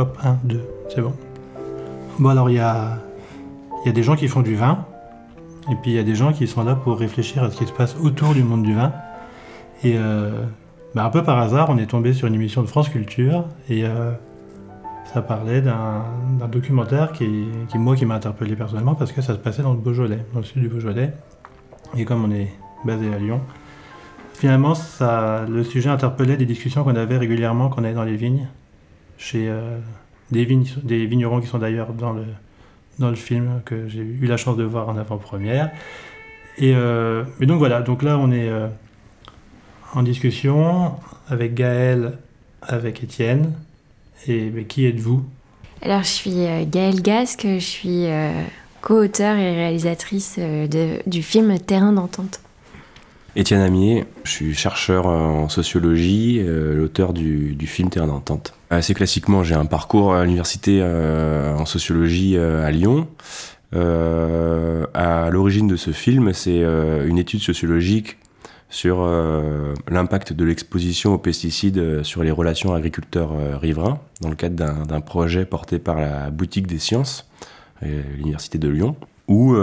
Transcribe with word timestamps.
Hop, 0.00 0.16
1, 0.24 0.38
2, 0.44 0.60
c'est 0.88 1.02
bon. 1.02 1.12
Bon, 2.18 2.30
alors 2.30 2.48
il 2.48 2.56
y 2.56 2.58
a, 2.58 2.96
y 3.84 3.90
a 3.90 3.92
des 3.92 4.02
gens 4.02 4.16
qui 4.16 4.28
font 4.28 4.40
du 4.40 4.54
vin, 4.54 4.86
et 5.70 5.74
puis 5.74 5.90
il 5.90 5.94
y 5.94 5.98
a 5.98 6.02
des 6.02 6.14
gens 6.14 6.32
qui 6.32 6.46
sont 6.46 6.64
là 6.64 6.74
pour 6.74 6.98
réfléchir 6.98 7.44
à 7.44 7.50
ce 7.50 7.58
qui 7.58 7.66
se 7.66 7.72
passe 7.72 7.96
autour 8.02 8.32
du 8.32 8.42
monde 8.42 8.62
du 8.62 8.74
vin. 8.74 8.94
Et 9.84 9.98
euh, 9.98 10.42
bah, 10.94 11.04
un 11.04 11.10
peu 11.10 11.22
par 11.22 11.38
hasard, 11.38 11.68
on 11.68 11.76
est 11.76 11.84
tombé 11.84 12.14
sur 12.14 12.28
une 12.28 12.34
émission 12.34 12.62
de 12.62 12.66
France 12.66 12.88
Culture, 12.88 13.44
et 13.68 13.84
euh, 13.84 14.12
ça 15.12 15.20
parlait 15.20 15.60
d'un 15.60 16.02
documentaire 16.50 17.12
qui, 17.12 17.48
qui, 17.68 17.76
moi, 17.76 17.94
qui 17.94 18.06
m'a 18.06 18.14
interpellé 18.14 18.56
personnellement, 18.56 18.94
parce 18.94 19.12
que 19.12 19.20
ça 19.20 19.34
se 19.34 19.38
passait 19.38 19.62
dans 19.62 19.74
le 19.74 19.80
Beaujolais, 19.80 20.24
dans 20.32 20.38
le 20.38 20.46
sud 20.46 20.62
du 20.62 20.68
Beaujolais. 20.68 21.12
Et 21.94 22.06
comme 22.06 22.24
on 22.24 22.30
est 22.30 22.48
basé 22.86 23.12
à 23.12 23.18
Lyon, 23.18 23.42
finalement, 24.32 24.74
ça, 24.74 25.44
le 25.46 25.62
sujet 25.62 25.90
interpellait 25.90 26.38
des 26.38 26.46
discussions 26.46 26.84
qu'on 26.84 26.96
avait 26.96 27.18
régulièrement 27.18 27.68
quand 27.68 27.82
on 27.82 27.84
allait 27.84 27.92
dans 27.92 28.04
les 28.04 28.16
vignes, 28.16 28.48
chez 29.20 29.48
euh, 29.48 29.78
des, 30.32 30.44
vignes, 30.44 30.66
des 30.82 31.06
vignerons 31.06 31.40
qui 31.40 31.46
sont 31.46 31.58
d'ailleurs 31.58 31.92
dans 31.92 32.12
le, 32.12 32.24
dans 32.98 33.10
le 33.10 33.16
film 33.16 33.60
que 33.64 33.86
j'ai 33.86 34.00
eu 34.00 34.26
la 34.26 34.36
chance 34.36 34.56
de 34.56 34.64
voir 34.64 34.88
en 34.88 34.96
avant-première. 34.96 35.70
Et, 36.58 36.74
euh, 36.74 37.22
et, 37.40 37.46
donc 37.46 37.58
voilà, 37.58 37.82
donc 37.82 38.02
là 38.02 38.18
on 38.18 38.32
est 38.32 38.48
euh, 38.48 38.66
en 39.94 40.02
discussion 40.02 40.94
avec 41.28 41.54
Gaël, 41.54 42.18
avec 42.62 43.04
Étienne. 43.04 43.52
Et 44.26 44.50
mais 44.50 44.64
qui 44.64 44.86
êtes-vous? 44.86 45.24
Alors 45.82 46.02
je 46.02 46.08
suis 46.08 46.46
euh, 46.46 46.64
Gaëlle 46.66 47.00
Gasque, 47.00 47.46
je 47.46 47.58
suis 47.58 48.06
euh, 48.06 48.32
co-auteur 48.82 49.36
et 49.36 49.54
réalisatrice 49.54 50.36
euh, 50.38 50.66
de, 50.66 51.08
du 51.08 51.22
film 51.22 51.58
Terrain 51.58 51.92
d'entente. 51.92 52.40
Étienne 53.36 53.60
Amier, 53.60 54.04
je 54.24 54.30
suis 54.30 54.54
chercheur 54.54 55.06
en 55.06 55.48
sociologie, 55.48 56.40
euh, 56.40 56.74
l'auteur 56.74 57.12
du, 57.12 57.54
du, 57.54 57.66
film 57.66 57.88
Terrain 57.88 58.08
d'entente. 58.08 58.54
Assez 58.70 58.94
classiquement, 58.94 59.42
j'ai 59.42 59.56
un 59.56 59.66
parcours 59.66 60.14
à 60.14 60.22
l'université 60.24 60.78
euh, 60.80 61.56
en 61.56 61.66
sociologie 61.66 62.36
euh, 62.36 62.64
à 62.64 62.70
Lyon. 62.70 63.08
à 63.72 65.28
l'origine 65.30 65.66
de 65.66 65.76
ce 65.76 65.90
film, 65.90 66.32
c'est 66.32 66.62
une 67.06 67.18
étude 67.18 67.40
sociologique 67.40 68.18
sur 68.68 69.04
l'impact 69.88 70.32
de 70.32 70.44
l'exposition 70.44 71.14
aux 71.14 71.18
pesticides 71.18 72.02
sur 72.04 72.22
les 72.22 72.30
relations 72.30 72.72
agriculteurs-riverains, 72.72 73.98
dans 74.20 74.28
le 74.28 74.36
cadre 74.36 74.86
d'un 74.86 75.00
projet 75.00 75.44
porté 75.44 75.78
par 75.78 76.00
la 76.00 76.30
Boutique 76.30 76.66
des 76.66 76.78
Sciences, 76.78 77.28
l'université 77.82 78.58
de 78.58 78.68
Lyon, 78.68 78.96
où 79.28 79.54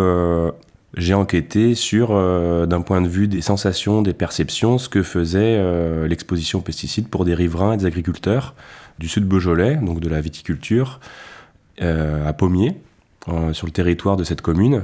j'ai 0.98 1.14
enquêté 1.14 1.76
sur, 1.76 2.10
euh, 2.12 2.66
d'un 2.66 2.82
point 2.82 3.02
de 3.02 3.08
vue 3.08 3.28
des 3.28 3.42
sensations, 3.42 4.02
des 4.02 4.14
perceptions, 4.14 4.78
ce 4.78 4.90
que 4.90 5.04
faisait 5.04 5.58
euh, 5.58 6.08
l'exposition 6.08 6.60
aux 6.60 6.62
pesticides 6.64 7.08
pour 7.08 7.26
des 7.26 7.36
riverains 7.36 7.74
et 7.74 7.78
des 7.78 7.86
agriculteurs 7.86 8.56
du 9.00 9.08
sud 9.08 9.26
Beaujolais, 9.26 9.76
donc 9.76 10.00
de 10.00 10.10
la 10.10 10.22
viticulture, 10.22 11.00
euh, 11.82 12.28
à 12.28 12.34
Pommiers, 12.34 12.76
sur 13.52 13.68
le 13.68 13.74
territoire 13.74 14.16
de 14.16 14.24
cette 14.24 14.42
commune, 14.42 14.84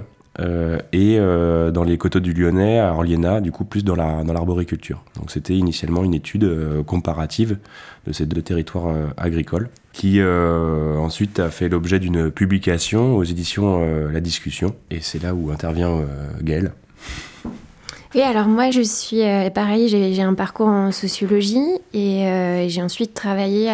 et 0.92 1.18
dans 1.18 1.84
les 1.86 1.98
coteaux 1.98 2.20
du 2.20 2.34
Lyonnais, 2.34 2.80
à 2.80 2.92
Orliena, 2.92 3.40
du 3.40 3.54
coup 3.54 3.64
plus 3.64 3.86
dans 3.86 3.96
l'arboriculture. 3.96 5.02
La, 5.06 5.14
dans 5.14 5.22
donc 5.22 5.32
c'était 5.32 5.56
initialement 5.56 6.04
une 6.04 6.14
étude 6.14 6.46
comparative 6.86 7.58
de 8.06 8.12
ces 8.12 8.26
deux 8.26 8.42
territoires 8.42 8.94
agricoles 9.16 9.70
qui 9.94 10.20
euh, 10.20 10.98
ensuite 10.98 11.40
a 11.40 11.50
fait 11.50 11.70
l'objet 11.70 12.00
d'une 12.00 12.32
publication 12.32 13.16
aux 13.16 13.24
éditions 13.24 13.84
euh, 13.84 14.12
La 14.12 14.20
Discussion. 14.20 14.76
Et 14.90 15.00
c'est 15.00 15.22
là 15.22 15.34
où 15.36 15.52
intervient 15.52 15.92
euh, 15.92 16.28
Gaëlle. 16.42 16.74
Oui, 18.16 18.22
alors 18.22 18.48
moi 18.48 18.70
je 18.70 18.82
suis 18.82 19.22
pareil, 19.56 19.88
j'ai 19.88 20.22
un 20.22 20.36
parcours 20.36 20.68
en 20.68 20.92
sociologie 20.92 21.80
et 21.94 22.68
j'ai 22.70 22.82
ensuite 22.82 23.14
travaillé 23.14 23.72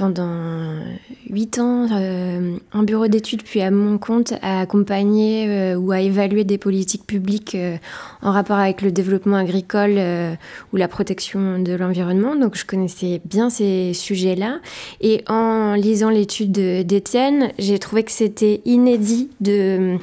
pendant 0.00 0.80
huit 1.28 1.58
ans 1.58 1.86
euh, 1.92 2.56
en 2.72 2.82
bureau 2.84 3.06
d'études, 3.06 3.42
puis 3.42 3.60
à 3.60 3.70
mon 3.70 3.98
compte, 3.98 4.32
à 4.40 4.60
accompagner 4.60 5.46
euh, 5.46 5.76
ou 5.76 5.92
à 5.92 6.00
évaluer 6.00 6.44
des 6.44 6.56
politiques 6.56 7.06
publiques 7.06 7.54
euh, 7.54 7.76
en 8.22 8.32
rapport 8.32 8.56
avec 8.56 8.80
le 8.80 8.92
développement 8.92 9.36
agricole 9.36 9.96
euh, 9.98 10.32
ou 10.72 10.78
la 10.78 10.88
protection 10.88 11.58
de 11.58 11.74
l'environnement. 11.74 12.34
Donc 12.34 12.56
je 12.56 12.64
connaissais 12.64 13.20
bien 13.26 13.50
ces 13.50 13.92
sujets-là. 13.92 14.60
Et 15.02 15.22
en 15.28 15.74
lisant 15.74 16.08
l'étude 16.08 16.52
d'Étienne, 16.52 17.50
j'ai 17.58 17.78
trouvé 17.78 18.02
que 18.02 18.12
c'était 18.12 18.62
inédit 18.64 19.28
de 19.40 19.98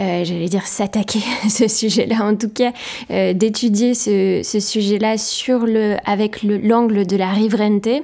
euh, 0.00 0.24
j'allais 0.24 0.48
dire 0.48 0.66
s'attaquer 0.66 1.20
à 1.44 1.48
ce 1.48 1.68
sujet-là, 1.68 2.24
en 2.24 2.36
tout 2.36 2.48
cas 2.48 2.72
euh, 3.10 3.32
d'étudier 3.32 3.94
ce, 3.94 4.42
sujet-là 4.42 5.16
avec 6.04 6.42
l'angle 6.42 7.06
de 7.06 7.16
la 7.16 7.28
riverainté. 7.28 8.02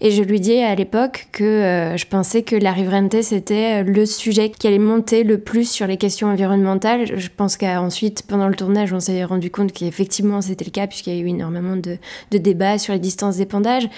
Et 0.00 0.10
je 0.10 0.22
lui 0.22 0.40
dis 0.40 0.58
à 0.58 0.74
l'époque 0.74 1.28
que 1.32 1.44
euh, 1.44 1.96
je 1.96 2.06
pensais 2.06 2.42
que 2.42 2.56
la 2.56 2.72
riverainté 2.72 3.22
c'était 3.22 3.82
le 3.82 4.06
sujet 4.06 4.50
qui 4.50 4.66
allait 4.66 4.78
monter 4.78 5.22
le 5.22 5.38
plus 5.38 5.70
sur 5.70 5.86
les 5.86 5.96
questions 5.96 6.28
environnementales. 6.28 7.18
Je 7.18 7.28
pense 7.34 7.56
qu'ensuite, 7.56 8.24
pendant 8.26 8.48
le 8.48 8.54
tournage, 8.54 8.92
on 8.92 9.00
s'est 9.00 9.24
rendu 9.24 9.50
compte 9.50 9.72
qu'effectivement 9.72 10.40
c'était 10.40 10.64
le 10.64 10.70
cas 10.70 10.86
puisqu'il 10.86 11.14
y 11.14 11.18
a 11.18 11.20
eu 11.20 11.28
énormément 11.28 11.76
de, 11.76 11.98
de 12.30 12.38
débats 12.38 12.78
sur 12.78 12.92
les 12.92 12.98
distances 13.00 13.36
d'épandage 13.36 13.88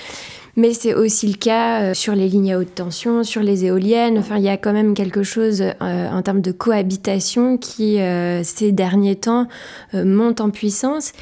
mais 0.58 0.74
c'est 0.74 0.92
aussi 0.92 1.28
le 1.28 1.36
cas 1.36 1.82
euh, 1.82 1.94
sur 1.94 2.16
les 2.16 2.28
lignes 2.28 2.52
à 2.52 2.58
haute 2.58 2.74
tension, 2.74 3.22
sur 3.22 3.42
les 3.42 3.64
éoliennes. 3.64 4.18
Enfin, 4.18 4.38
il 4.38 4.42
y 4.42 4.48
a 4.48 4.56
quand 4.56 4.72
même 4.72 4.92
quelque 4.92 5.22
chose 5.22 5.62
euh, 5.62 6.10
en 6.10 6.20
termes 6.20 6.40
de 6.40 6.50
cohabitation 6.50 7.56
qui, 7.58 8.00
euh, 8.00 8.42
ces 8.42 8.72
derniers 8.72 9.14
temps, 9.14 9.46
monte 9.94 10.40
en 10.40 10.50
puissance. 10.50 11.12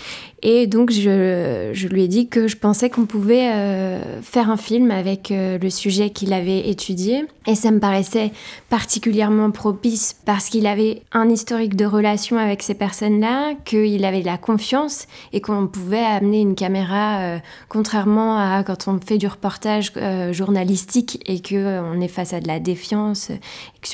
Et 0.42 0.66
donc, 0.66 0.90
je, 0.90 1.70
je, 1.72 1.88
lui 1.88 2.02
ai 2.02 2.08
dit 2.08 2.28
que 2.28 2.46
je 2.46 2.58
pensais 2.58 2.90
qu'on 2.90 3.06
pouvait 3.06 3.50
euh, 3.50 4.20
faire 4.20 4.50
un 4.50 4.58
film 4.58 4.90
avec 4.90 5.30
euh, 5.30 5.56
le 5.58 5.70
sujet 5.70 6.10
qu'il 6.10 6.34
avait 6.34 6.68
étudié. 6.68 7.24
Et 7.46 7.54
ça 7.54 7.70
me 7.70 7.78
paraissait 7.78 8.32
particulièrement 8.68 9.50
propice 9.50 10.14
parce 10.26 10.48
qu'il 10.48 10.66
avait 10.66 11.02
un 11.12 11.30
historique 11.30 11.74
de 11.74 11.86
relation 11.86 12.36
avec 12.36 12.62
ces 12.62 12.74
personnes-là, 12.74 13.54
qu'il 13.64 14.04
avait 14.04 14.22
la 14.22 14.36
confiance 14.36 15.06
et 15.32 15.40
qu'on 15.40 15.68
pouvait 15.68 16.04
amener 16.04 16.40
une 16.42 16.54
caméra, 16.54 17.20
euh, 17.20 17.38
contrairement 17.68 18.36
à 18.36 18.62
quand 18.62 18.88
on 18.88 19.00
fait 19.00 19.18
du 19.18 19.28
reportage 19.28 19.92
journalistique 20.32 21.22
et 21.26 21.40
qu'on 21.40 22.00
est 22.00 22.08
face 22.08 22.32
à 22.34 22.40
de 22.40 22.48
la 22.48 22.58
défiance, 22.58 23.30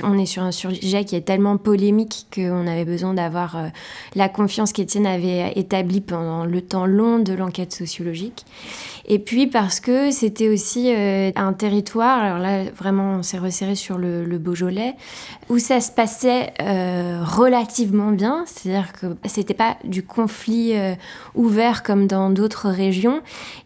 on 0.02 0.18
est 0.18 0.26
sur 0.26 0.42
un 0.42 0.52
sujet 0.52 1.04
qui 1.04 1.14
est 1.14 1.20
tellement 1.20 1.58
polémique 1.58 2.26
qu'on 2.34 2.66
avait 2.66 2.86
besoin 2.86 3.12
d'avoir 3.12 3.58
la 4.14 4.28
confiance 4.30 4.72
qu'Étienne 4.72 5.06
avait 5.06 5.52
établie 5.56 6.00
pendant 6.00 6.31
le 6.44 6.60
temps 6.60 6.86
long 6.86 7.18
de 7.18 7.32
l'enquête 7.32 7.72
sociologique. 7.72 8.44
Et 9.06 9.18
puis 9.18 9.46
parce 9.46 9.80
que 9.80 10.10
c'était 10.10 10.48
aussi 10.48 10.92
euh, 10.94 11.32
un 11.34 11.52
territoire, 11.52 12.18
alors 12.18 12.38
là 12.38 12.64
vraiment 12.70 13.16
on 13.18 13.22
s'est 13.22 13.38
resserré 13.38 13.74
sur 13.74 13.98
le, 13.98 14.24
le, 14.24 14.38
Beaujolais, 14.38 14.94
où 15.48 15.58
ça 15.58 15.80
se 15.80 15.90
passait 15.90 16.52
euh, 16.60 17.20
relativement 17.24 18.12
bien, 18.12 18.44
c'est-à-dire 18.46 18.92
que 18.92 19.06
c'était 19.26 19.54
pas 19.54 19.76
du 19.84 20.04
conflit 20.04 20.76
euh, 20.76 20.94
ouvert 21.34 21.82
comme 21.82 22.06
dans 22.06 22.30
d'autres 22.30 22.68
régions. 22.68 23.20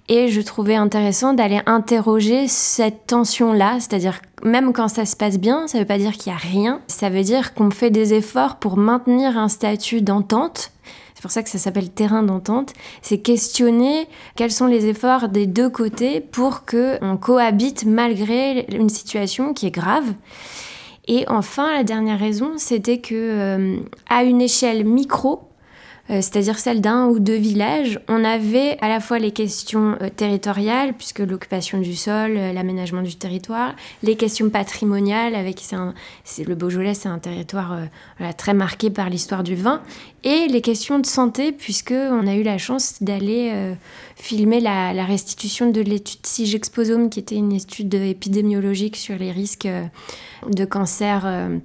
Et 0.09 0.29
je 0.29 0.41
trouvais 0.41 0.77
intéressant 0.77 1.35
d'aller 1.35 1.61
interroger 1.67 2.49
cette 2.49 3.07
tension-là, 3.07 3.79
c'est-à-dire 3.81 4.21
même 4.43 4.73
quand 4.73 4.89
ça 4.89 5.05
se 5.05 5.17
passe 5.17 5.39
bien, 5.39 5.67
ça 5.67 5.79
veut 5.79 5.85
pas 5.85 5.99
dire 5.99 6.13
qu'il 6.13 6.33
y 6.33 6.35
a 6.35 6.39
rien, 6.39 6.81
ça 6.87 7.11
veut 7.11 7.23
dire 7.23 7.55
qu'on 7.55 7.71
fait 7.71 7.91
des 7.91 8.15
efforts 8.15 8.57
pour 8.57 8.77
maintenir 8.77 9.37
un 9.37 9.49
statut 9.49 10.03
d'entente 10.03 10.71
c'est 11.17 11.23
pour 11.23 11.31
ça 11.31 11.43
que 11.43 11.49
ça 11.49 11.57
s'appelle 11.57 11.89
terrain 11.89 12.23
d'entente, 12.23 12.75
c'est 13.01 13.17
questionner 13.17 14.07
quels 14.35 14.53
sont 14.53 14.67
les 14.67 14.85
efforts 14.85 15.31
des 15.31 15.47
deux 15.47 15.71
côtés 15.71 16.21
pour 16.21 16.67
que 16.67 16.99
on 17.01 17.17
cohabite 17.17 17.87
malgré 17.87 18.67
une 18.69 18.91
situation 18.91 19.55
qui 19.55 19.67
est 19.67 19.71
grave. 19.71 20.05
Et 21.09 21.25
enfin, 21.29 21.73
la 21.73 21.85
dernière 21.85 22.19
raison, 22.19 22.59
c'était 22.59 22.99
que 22.99 23.15
euh, 23.15 23.77
à 24.11 24.25
une 24.25 24.43
échelle 24.43 24.85
micro, 24.85 25.49
c'est-à-dire 26.09 26.59
celle 26.59 26.81
d'un 26.81 27.07
ou 27.07 27.19
deux 27.19 27.37
villages, 27.37 28.01
on 28.09 28.25
avait 28.25 28.79
à 28.81 28.89
la 28.89 29.01
fois 29.01 29.19
les 29.19 29.33
questions 29.33 29.97
euh, 30.01 30.09
territoriales, 30.09 30.95
puisque 30.95 31.19
l'occupation 31.19 31.79
du 31.79 31.97
sol, 31.97 32.37
euh, 32.37 32.53
l'aménagement 32.53 33.03
du 33.03 33.17
territoire, 33.17 33.75
les 34.03 34.17
questions 34.17 34.49
patrimoniales, 34.51 35.35
avec 35.35 35.61
le 36.47 36.55
Beaujolais, 36.55 36.95
c'est 36.95 37.09
un 37.09 37.19
territoire 37.19 37.73
euh, 38.21 38.33
très 38.37 38.55
marqué 38.55 38.91
par 38.91 39.11
l'histoire 39.11 39.43
du 39.43 39.55
vin, 39.55 39.83
et 40.27 40.49
les 40.49 40.61
questions 40.61 40.99
de 40.99 41.07
santé, 41.07 41.53
puisque 41.53 41.93
on 41.93 42.27
a 42.27 42.35
eu 42.35 42.43
la 42.43 42.59
chance 42.59 43.01
d'aller 43.01 43.51
euh, 43.53 43.75
filmer 44.17 44.61
la, 44.61 45.05
restitution 45.05 45.71
de 45.71 45.81
l'étude 45.81 46.27
SIGEXPOSOME, 46.27 47.11
qui 47.11 47.21
était 47.21 47.37
une 47.37 47.53
étude 47.53 47.95
épidémiologique 47.95 48.97
sur 48.97 49.17
les 49.17 49.31
risques 49.31 49.69
de 50.49 50.65
cancer 50.65 51.23
euh, 51.25 51.59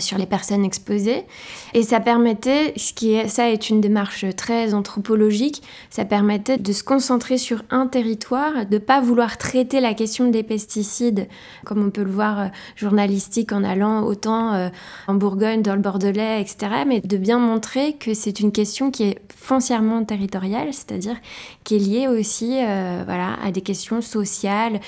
sur 0.00 0.18
les 0.18 0.26
personnes 0.26 0.64
exposées. 0.64 1.24
Et 1.72 1.82
ça 1.82 2.00
permettait, 2.00 2.72
ce 2.76 2.92
qui 2.92 3.16
ça 3.28 3.50
est 3.50 3.70
une 3.70 3.80
démarche 3.80 4.24
très 4.36 4.74
anthropologique, 4.74 5.62
ça 5.90 6.04
permettait 6.04 6.58
de 6.58 6.72
se 6.72 6.82
concentrer 6.82 7.38
sur 7.38 7.62
un 7.70 7.86
territoire, 7.86 8.66
de 8.66 8.78
pas 8.78 9.00
vouloir 9.00 9.38
traiter 9.38 9.80
la 9.80 9.94
question 9.94 10.30
des 10.30 10.42
pesticides, 10.42 11.28
comme 11.64 11.84
on 11.84 11.90
peut 11.90 12.02
le 12.02 12.10
voir 12.10 12.40
euh, 12.40 12.46
journalistique 12.76 13.52
en 13.52 13.64
allant 13.64 14.02
autant 14.02 14.54
euh, 14.54 14.68
en 15.08 15.14
Bourgogne, 15.14 15.62
dans 15.62 15.74
le 15.74 15.80
Bordelais, 15.80 16.40
etc., 16.40 16.84
mais 16.86 17.00
de 17.00 17.16
bien 17.16 17.38
montrer 17.38 17.94
que 17.94 18.14
c'est 18.14 18.40
une 18.40 18.52
question 18.52 18.90
qui 18.90 19.04
est 19.04 19.18
foncièrement 19.34 20.04
territoriale, 20.04 20.68
c'est-à-dire 20.72 21.16
qui 21.64 21.76
est 21.76 21.78
liée 21.78 22.08
aussi 22.08 22.56
voilà, 23.04 23.36
à 23.42 23.50
des 23.50 23.60
questions 23.60 24.00
sociales, 24.00 24.80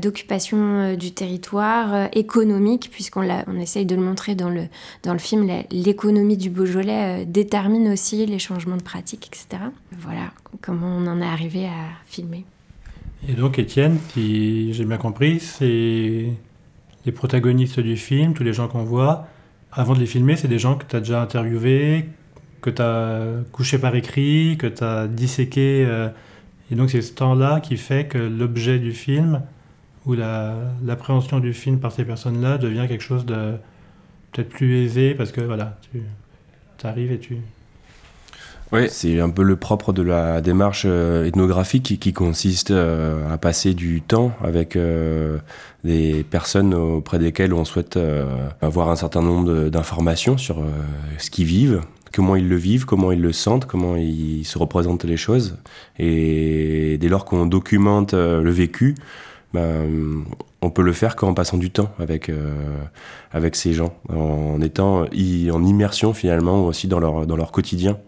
d'occupation 0.00 0.94
du 0.94 1.12
territoire, 1.12 2.08
économique, 2.12 2.90
puisqu'on 2.90 3.28
on 3.46 3.58
essaye 3.58 3.86
de 3.86 3.94
le 3.94 4.02
montrer 4.02 4.34
dans 4.34 4.49
dans 5.02 5.12
le 5.12 5.18
film, 5.18 5.48
l'économie 5.70 6.36
du 6.36 6.50
Beaujolais 6.50 7.22
euh, 7.22 7.24
détermine 7.26 7.88
aussi 7.88 8.26
les 8.26 8.38
changements 8.38 8.76
de 8.76 8.82
pratique, 8.82 9.26
etc. 9.26 9.62
Voilà 9.98 10.32
comment 10.60 10.88
on 10.88 11.06
en 11.06 11.20
est 11.20 11.26
arrivé 11.26 11.66
à 11.66 11.88
filmer. 12.06 12.44
Et 13.28 13.34
donc, 13.34 13.58
Étienne, 13.58 13.98
si 14.12 14.72
j'ai 14.72 14.84
bien 14.84 14.96
compris, 14.96 15.40
c'est 15.40 16.26
les 17.06 17.12
protagonistes 17.12 17.80
du 17.80 17.96
film, 17.96 18.34
tous 18.34 18.44
les 18.44 18.52
gens 18.52 18.68
qu'on 18.68 18.84
voit. 18.84 19.26
Avant 19.72 19.94
de 19.94 20.00
les 20.00 20.06
filmer, 20.06 20.36
c'est 20.36 20.48
des 20.48 20.58
gens 20.58 20.76
que 20.76 20.84
tu 20.84 20.96
as 20.96 21.00
déjà 21.00 21.22
interviewés, 21.22 22.08
que 22.60 22.70
tu 22.70 22.82
as 22.82 23.42
couché 23.52 23.78
par 23.78 23.94
écrit, 23.94 24.56
que 24.58 24.66
tu 24.66 24.82
as 24.82 25.06
disséqué. 25.06 25.84
Euh, 25.86 26.08
et 26.70 26.74
donc, 26.74 26.90
c'est 26.90 27.02
ce 27.02 27.12
temps-là 27.12 27.60
qui 27.60 27.76
fait 27.76 28.06
que 28.06 28.18
l'objet 28.18 28.78
du 28.78 28.92
film 28.92 29.42
ou 30.06 30.14
l'appréhension 30.14 31.40
du 31.40 31.52
film 31.52 31.78
par 31.78 31.92
ces 31.92 32.04
personnes-là 32.04 32.58
devient 32.58 32.86
quelque 32.88 33.02
chose 33.02 33.26
de 33.26 33.54
peut-être 34.32 34.48
plus 34.48 34.84
aisé 34.84 35.14
parce 35.14 35.32
que 35.32 35.40
voilà, 35.40 35.78
tu 35.92 36.86
arrives 36.86 37.12
et 37.12 37.18
tu. 37.18 37.38
Oui, 38.72 38.82
c'est 38.88 39.18
un 39.18 39.30
peu 39.30 39.42
le 39.42 39.56
propre 39.56 39.92
de 39.92 40.02
la 40.02 40.40
démarche 40.40 40.84
euh, 40.86 41.26
ethnographique 41.26 41.98
qui, 41.98 42.12
consiste 42.12 42.70
euh, 42.70 43.32
à 43.32 43.36
passer 43.36 43.74
du 43.74 44.00
temps 44.00 44.30
avec 44.44 44.76
euh, 44.76 45.38
des 45.82 46.22
personnes 46.22 46.72
auprès 46.72 47.18
desquelles 47.18 47.52
on 47.52 47.64
souhaite 47.64 47.98
avoir 48.60 48.90
un 48.90 48.96
certain 48.96 49.22
nombre 49.22 49.70
d'informations 49.70 50.38
sur 50.38 50.62
ce 51.18 51.30
qu'ils 51.30 51.46
vivent, 51.46 51.80
comment 52.14 52.36
ils 52.36 52.48
le 52.48 52.56
vivent, 52.56 52.84
comment 52.84 53.10
ils 53.10 53.20
le 53.20 53.32
sentent, 53.32 53.66
comment 53.66 53.96
ils 53.96 54.44
se 54.44 54.56
représentent 54.56 55.04
les 55.04 55.16
choses. 55.16 55.56
Et 55.98 56.96
dès 57.00 57.08
lors 57.08 57.24
qu'on 57.24 57.46
documente 57.46 58.12
le 58.14 58.50
vécu, 58.50 58.94
ben, 59.52 60.24
on 60.62 60.70
peut 60.70 60.82
le 60.82 60.92
faire 60.92 61.16
qu'en 61.16 61.34
passant 61.34 61.56
du 61.56 61.70
temps 61.70 61.90
avec, 61.98 62.28
euh, 62.28 62.54
avec 63.32 63.56
ces 63.56 63.72
gens, 63.72 63.94
en 64.08 64.60
étant 64.60 65.02
en 65.02 65.64
immersion 65.64 66.12
finalement 66.12 66.66
aussi 66.66 66.86
dans 66.86 67.00
leur, 67.00 67.26
dans 67.26 67.36
leur 67.36 67.52
quotidien. 67.52 67.98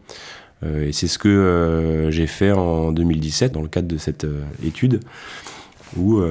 Euh, 0.63 0.89
et 0.89 0.93
c'est 0.93 1.09
ce 1.09 1.19
que 1.19 1.29
euh, 1.29 2.11
j'ai 2.11 2.27
fait 2.27 2.53
en 2.53 2.93
2017 2.93 3.53
dans 3.53 3.63
le 3.63 3.69
cadre 3.69 3.89
de 3.89 3.97
cette 3.97 4.27
étude 4.65 5.01
où 5.97 6.23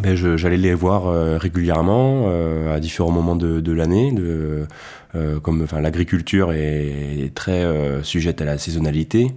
ben, 0.00 0.14
j'allais 0.14 0.56
les 0.56 0.72
voir 0.72 1.40
régulièrement 1.40 2.28
à 2.72 2.78
différents 2.78 3.10
moments 3.10 3.34
de, 3.34 3.72
l'année. 3.72 4.14
Comme 5.42 5.62
enfin, 5.64 5.80
l'agriculture 5.80 6.52
est, 6.52 7.32
très 7.34 7.66
sujette 8.04 8.40
à 8.40 8.44
la 8.44 8.56
saisonnalité, 8.58 9.32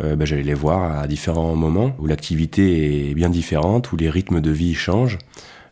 bah, 0.00 0.24
j'allais 0.24 0.42
les 0.42 0.54
voir 0.54 1.00
à 1.00 1.06
différents 1.06 1.54
moments 1.56 1.94
où 1.98 2.06
l'activité 2.06 3.10
est 3.10 3.14
bien 3.14 3.30
différente, 3.30 3.92
où 3.92 3.96
les 3.96 4.10
rythmes 4.10 4.40
de 4.40 4.50
vie 4.50 4.74
changent. 4.74 5.18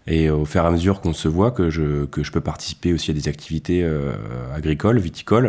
Et 0.09 0.31
au 0.31 0.45
fur 0.45 0.63
et 0.63 0.67
à 0.67 0.71
mesure 0.71 1.01
qu'on 1.01 1.13
se 1.13 1.27
voit, 1.27 1.51
que 1.51 1.69
je, 1.69 2.05
que 2.05 2.23
je 2.23 2.31
peux 2.31 2.41
participer 2.41 2.93
aussi 2.93 3.11
à 3.11 3.15
des 3.15 3.29
activités 3.29 3.83
euh, 3.83 4.13
agricoles, 4.55 4.99
viticoles, 4.99 5.49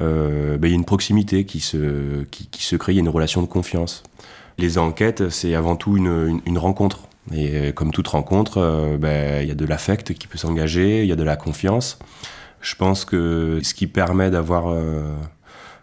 euh, 0.00 0.58
bah, 0.58 0.66
il 0.66 0.70
y 0.70 0.74
a 0.74 0.76
une 0.76 0.84
proximité 0.84 1.44
qui 1.44 1.60
se, 1.60 2.24
qui, 2.24 2.48
qui, 2.48 2.64
se 2.64 2.74
crée, 2.74 2.92
il 2.92 2.96
y 2.96 2.98
a 2.98 3.02
une 3.02 3.08
relation 3.08 3.42
de 3.42 3.46
confiance. 3.46 4.02
Les 4.58 4.76
enquêtes, 4.78 5.30
c'est 5.30 5.54
avant 5.54 5.76
tout 5.76 5.96
une, 5.96 6.40
une, 6.46 6.58
rencontre. 6.58 7.08
Et 7.32 7.72
comme 7.72 7.92
toute 7.92 8.08
rencontre, 8.08 8.96
bah, 8.98 9.42
il 9.42 9.48
y 9.48 9.52
a 9.52 9.54
de 9.54 9.64
l'affect 9.64 10.14
qui 10.14 10.26
peut 10.26 10.38
s'engager, 10.38 11.02
il 11.02 11.08
y 11.08 11.12
a 11.12 11.16
de 11.16 11.22
la 11.22 11.36
confiance. 11.36 11.98
Je 12.60 12.74
pense 12.74 13.04
que 13.04 13.60
ce 13.62 13.72
qui 13.72 13.86
permet 13.86 14.30
d'avoir 14.30 14.76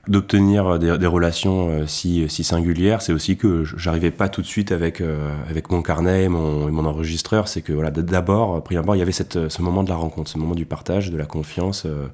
d'obtenir 0.10 0.80
des, 0.80 1.08
relations 1.08 1.70
euh, 1.70 1.88
si, 1.88 2.28
si 2.30 2.44
singulières, 2.44 3.02
c'est 3.02 3.14
aussi 3.14 3.38
que 3.38 3.64
j'arrivais 3.64 4.10
pas 4.10 4.28
tout 4.28 4.42
de 4.42 4.48
suite 4.48 4.72
avec, 4.72 5.02
euh, 5.02 5.32
avec 5.50 5.70
mon 5.70 5.84
carnet 5.84 6.24
et 6.24 6.30
mon, 6.30 6.72
mon 6.72 6.86
enregistreur. 6.86 7.48
C'est 7.48 7.62
que 7.62 7.72
voilà, 7.72 7.92
d'abord, 7.92 8.64
il 8.70 8.98
y 8.98 9.02
avait 9.02 9.12
cette, 9.12 9.50
ce 9.50 9.62
moment 9.62 9.84
de 9.84 9.90
la 9.90 9.96
rencontre, 9.96 10.30
ce 10.30 10.40
moment 10.40 10.56
du 10.56 10.66
partage, 10.66 11.12
de 11.12 11.18
la 11.18 11.26
confiance, 11.26 11.86
euh, 11.86 12.08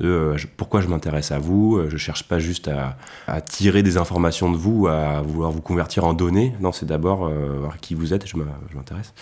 de 0.00 0.34
pourquoi 0.56 0.80
je 0.80 0.88
m'intéresse 0.88 1.30
à 1.30 1.38
vous. 1.38 1.80
Je 1.88 1.96
cherche 1.98 2.24
pas 2.24 2.38
juste 2.38 2.68
à, 2.68 2.96
à, 3.26 3.42
tirer 3.42 3.82
des 3.82 3.98
informations 3.98 4.50
de 4.50 4.56
vous, 4.56 4.86
à 4.86 5.20
vouloir 5.20 5.52
vous 5.52 5.60
convertir 5.60 6.04
en 6.04 6.14
données. 6.14 6.54
Non, 6.60 6.72
c'est 6.72 6.86
d'abord 6.86 7.28
voir 7.28 7.78
qui 7.80 7.94
vous 7.94 8.14
êtes, 8.14 8.26
je 8.26 8.36
m'intéresse. 8.74 9.12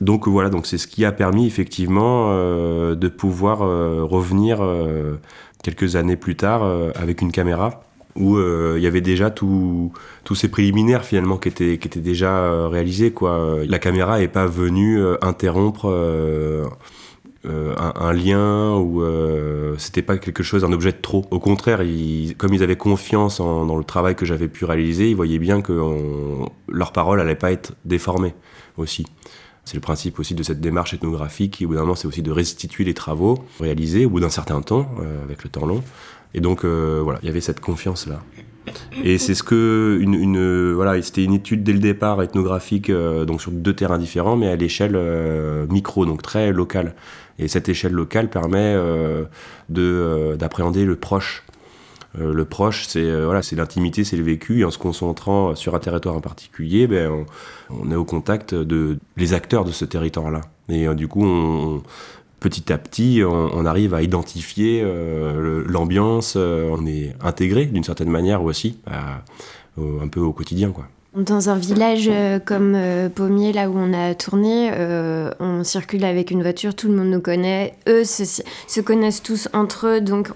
Donc 0.00 0.26
voilà, 0.26 0.48
donc 0.48 0.66
c'est 0.66 0.78
ce 0.78 0.86
qui 0.86 1.04
a 1.04 1.12
permis 1.12 1.46
effectivement 1.46 2.30
de 2.34 3.08
pouvoir 3.08 3.58
revenir 3.58 4.60
quelques 5.64 5.96
années 5.96 6.16
plus 6.16 6.36
tard 6.36 6.62
euh, 6.62 6.92
avec 6.94 7.22
une 7.22 7.32
caméra 7.32 7.82
où 8.14 8.36
euh, 8.36 8.74
il 8.76 8.82
y 8.84 8.86
avait 8.86 9.00
déjà 9.00 9.30
tous 9.30 9.90
ces 10.36 10.48
préliminaires 10.48 11.04
finalement 11.04 11.36
qui 11.36 11.48
étaient, 11.48 11.78
qui 11.78 11.88
étaient 11.88 11.98
déjà 11.98 12.30
euh, 12.30 12.68
réalisés. 12.68 13.10
Quoi. 13.10 13.64
La 13.66 13.80
caméra 13.80 14.20
n'est 14.20 14.28
pas 14.28 14.46
venue 14.46 15.02
interrompre 15.20 15.86
un, 17.44 18.12
lien 18.12 18.76
ou 18.76 19.02
c'était 19.78 20.02
pas 20.02 20.16
quelque 20.18 20.44
chose, 20.44 20.64
un 20.64 20.70
objet 20.70 20.92
de 20.92 21.00
trop. 21.02 21.24
Au 21.32 21.40
contraire, 21.40 21.80
comme 22.38 22.54
ils 22.54 22.62
avaient 22.62 22.76
confiance 22.76 23.38
dans 23.38 23.76
le 23.76 23.84
travail 23.84 24.14
que 24.14 24.24
j'avais 24.24 24.46
pu 24.46 24.64
réaliser, 24.64 25.10
ils 25.10 25.16
voyaient 25.16 25.40
bien 25.40 25.60
que 25.60 25.72
leur 26.68 26.92
parole 26.92 27.18
n'allait 27.18 27.34
pas 27.34 27.50
être 27.50 27.72
déformée 27.84 28.34
aussi. 28.76 29.06
C'est 29.64 29.74
le 29.74 29.80
principe 29.80 30.18
aussi 30.18 30.34
de 30.34 30.42
cette 30.42 30.60
démarche 30.60 30.94
ethnographique 30.94 31.52
qui, 31.52 31.64
au 31.64 31.68
bout 31.68 31.74
d'un 31.74 31.80
moment, 31.80 31.94
c'est 31.94 32.06
aussi 32.06 32.22
de 32.22 32.30
restituer 32.30 32.84
les 32.84 32.94
travaux 32.94 33.44
réalisés 33.60 34.04
au 34.04 34.10
bout 34.10 34.20
d'un 34.20 34.30
certain 34.30 34.60
temps, 34.60 34.90
euh, 35.00 35.22
avec 35.22 35.42
le 35.42 35.50
temps 35.50 35.66
long. 35.66 35.82
Et 36.34 36.40
donc, 36.40 36.64
euh, 36.64 37.00
voilà, 37.02 37.18
il 37.22 37.26
y 37.26 37.28
avait 37.28 37.40
cette 37.40 37.60
confiance-là. 37.60 38.22
Et 39.02 39.18
c'est 39.18 39.34
ce 39.34 39.42
que 39.42 39.98
une, 40.00 40.72
voilà, 40.72 41.00
c'était 41.02 41.24
une 41.24 41.34
étude 41.34 41.62
dès 41.62 41.72
le 41.72 41.78
départ 41.78 42.22
ethnographique, 42.22 42.90
euh, 42.90 43.24
donc 43.24 43.40
sur 43.40 43.52
deux 43.52 43.74
terrains 43.74 43.98
différents, 43.98 44.36
mais 44.36 44.48
à 44.48 44.56
l'échelle 44.56 44.98
micro, 45.70 46.06
donc 46.06 46.22
très 46.22 46.52
locale. 46.52 46.94
Et 47.38 47.48
cette 47.48 47.68
échelle 47.68 47.92
locale 47.92 48.30
permet 48.30 48.76
de 49.68 50.36
d'appréhender 50.38 50.84
le 50.84 50.96
proche 50.96 51.44
euh, 52.18 52.32
le 52.32 52.44
proche, 52.44 52.86
c'est 52.86 53.02
euh, 53.02 53.24
voilà, 53.24 53.42
c'est 53.42 53.56
l'intimité, 53.56 54.04
c'est 54.04 54.16
le 54.16 54.22
vécu. 54.22 54.60
Et 54.60 54.64
en 54.64 54.70
se 54.70 54.78
concentrant 54.78 55.54
sur 55.54 55.74
un 55.74 55.78
territoire 55.78 56.14
en 56.16 56.20
particulier, 56.20 56.86
ben, 56.86 57.26
on, 57.70 57.90
est 57.90 57.96
au 57.96 58.04
contact 58.04 58.54
de 58.54 58.98
les 59.16 59.34
acteurs 59.34 59.64
de 59.64 59.72
ce 59.72 59.84
territoire-là. 59.84 60.42
Et 60.68 60.86
euh, 60.86 60.94
du 60.94 61.08
coup, 61.08 61.82
petit 62.40 62.72
à 62.72 62.78
petit, 62.78 63.22
on, 63.24 63.66
arrive 63.66 63.94
à 63.94 64.02
identifier 64.02 64.84
l'ambiance. 65.66 66.36
on 66.36 66.86
est 66.86 67.14
intégré 67.20 67.66
d'une 67.66 67.84
certaine 67.84 68.10
manière 68.10 68.42
aussi, 68.42 68.78
un 68.86 70.08
peu 70.08 70.20
au 70.20 70.32
quotidien, 70.32 70.70
quoi. 70.70 70.86
Dans 71.14 71.48
un 71.48 71.56
village 71.56 72.08
euh, 72.10 72.40
comme 72.40 72.74
euh, 72.74 73.08
Pommier, 73.08 73.52
là 73.52 73.70
où 73.70 73.74
on 73.76 73.92
a 73.92 74.16
tourné, 74.16 74.72
euh, 74.74 75.30
on 75.38 75.62
circule 75.62 76.04
avec 76.04 76.32
une 76.32 76.42
voiture, 76.42 76.74
tout 76.74 76.88
le 76.88 76.96
monde 76.96 77.06
nous 77.06 77.20
connaît. 77.20 77.74
Eux 77.88 78.02
se, 78.02 78.80
connaissent 78.80 79.22
tous 79.22 79.48
entre 79.52 79.86
eux. 79.86 80.00
Donc, 80.00 80.30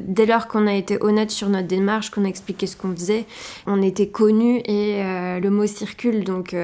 dès 0.00 0.26
lors 0.26 0.48
qu'on 0.48 0.66
a 0.66 0.74
été 0.74 1.00
honnête 1.00 1.30
sur 1.30 1.48
notre 1.48 1.68
démarche, 1.68 2.10
qu'on 2.10 2.24
a 2.24 2.28
expliqué 2.28 2.66
ce 2.66 2.76
qu'on 2.76 2.92
faisait, 2.96 3.26
on 3.68 3.80
était 3.80 4.08
connus 4.08 4.60
et 4.64 5.00
le 5.40 5.48
mot 5.50 5.66
circule. 5.66 6.24
Donc, 6.24 6.54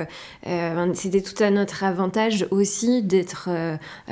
c'était 0.95 1.23
tout 1.23 1.41
à 1.43 1.51
notre 1.51 1.85
avantage 1.85 2.47
aussi 2.51 3.03
d'être 3.03 3.49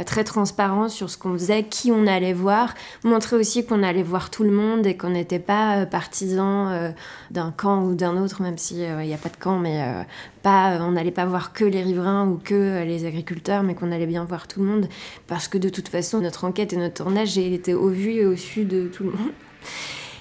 très 0.06 0.24
transparent 0.24 0.88
sur 0.88 1.10
ce 1.10 1.18
qu'on 1.18 1.32
faisait, 1.34 1.64
qui 1.64 1.90
on 1.92 2.06
allait 2.06 2.32
voir, 2.32 2.74
montrer 3.04 3.36
aussi 3.36 3.66
qu'on 3.66 3.82
allait 3.82 4.02
voir 4.02 4.30
tout 4.30 4.44
le 4.44 4.52
monde 4.52 4.86
et 4.86 4.96
qu'on 4.96 5.10
n'était 5.10 5.38
pas 5.38 5.84
partisan 5.84 6.92
d'un 7.30 7.50
camp 7.50 7.82
ou 7.82 7.94
d'un 7.94 8.16
autre, 8.16 8.40
même 8.40 8.56
s'il 8.56 8.78
n'y 8.78 9.14
a 9.14 9.18
pas 9.18 9.28
de 9.28 9.36
camp 9.36 9.47
mais 9.56 9.82
euh, 9.82 10.02
pas, 10.42 10.78
on 10.80 10.92
n'allait 10.92 11.10
pas 11.10 11.24
voir 11.24 11.52
que 11.52 11.64
les 11.64 11.82
riverains 11.82 12.28
ou 12.28 12.36
que 12.42 12.54
euh, 12.54 12.84
les 12.84 13.06
agriculteurs, 13.06 13.62
mais 13.62 13.74
qu'on 13.74 13.92
allait 13.92 14.06
bien 14.06 14.24
voir 14.24 14.48
tout 14.48 14.60
le 14.60 14.66
monde, 14.66 14.88
parce 15.26 15.48
que 15.48 15.58
de 15.58 15.68
toute 15.68 15.88
façon, 15.88 16.20
notre 16.20 16.44
enquête 16.44 16.72
et 16.72 16.76
notre 16.76 17.02
tournage 17.04 17.38
était 17.38 17.74
au 17.74 17.88
vu 17.88 18.12
et 18.12 18.26
au 18.26 18.36
su 18.36 18.64
de 18.64 18.88
tout 18.88 19.04
le 19.04 19.10
monde. 19.10 19.32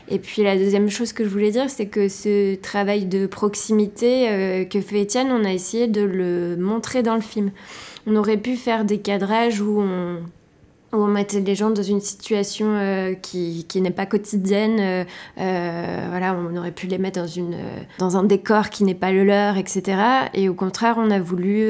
Et 0.10 0.19
puis 0.19 0.41
la 0.41 0.55
deuxième 0.55 0.89
chose 0.89 1.12
que 1.12 1.25
je 1.25 1.29
voulais 1.29 1.51
dire, 1.51 1.69
c'est 1.69 1.88
que 1.88 2.07
ce 2.07 2.55
travail 2.55 3.05
de 3.05 3.27
proximité 3.27 4.29
euh, 4.29 4.63
que 4.63 4.79
fait 4.79 5.01
Étienne, 5.01 5.27
on 5.31 5.43
a 5.43 5.51
essayé 5.51 5.88
de 5.88 6.01
le 6.01 6.55
montrer 6.55 7.03
dans 7.03 7.15
le 7.15 7.22
film. 7.22 7.51
On 8.05 8.15
aurait 8.15 8.38
pu 8.38 8.55
faire 8.55 8.86
des 8.86 9.00
cadrages 9.00 9.60
où 9.60 9.81
on 9.81 10.22
où 10.94 10.98
on 10.98 11.08
mettait 11.08 11.41
les 11.41 11.56
gens 11.56 11.70
dans 11.70 11.84
une 11.84 12.00
situation 12.00 12.67
euh, 12.70 13.13
qui, 13.13 13.65
qui 13.67 13.82
n'est 13.82 13.91
pas 13.91 14.06
quotidienne. 14.06 14.77
Euh, 14.79 15.03
euh, 15.39 16.06
voilà, 16.10 16.34
on 16.34 16.56
aurait 16.56 16.72
pu 16.72 16.88
les 16.88 16.98
mettre 16.98 17.20
dans, 17.20 17.27
une, 17.27 17.58
dans 18.00 18.15
un 18.15 18.24
décor 18.24 18.70
qui 18.70 18.86
n'est 18.86 18.96
pas 18.96 19.12
le 19.12 19.25
leur, 19.25 19.58
etc. 19.58 20.00
Et 20.34 20.48
au 20.48 20.53
contraire, 20.53 20.96
on 20.98 21.12
a 21.12 21.20
voulu 21.20 21.70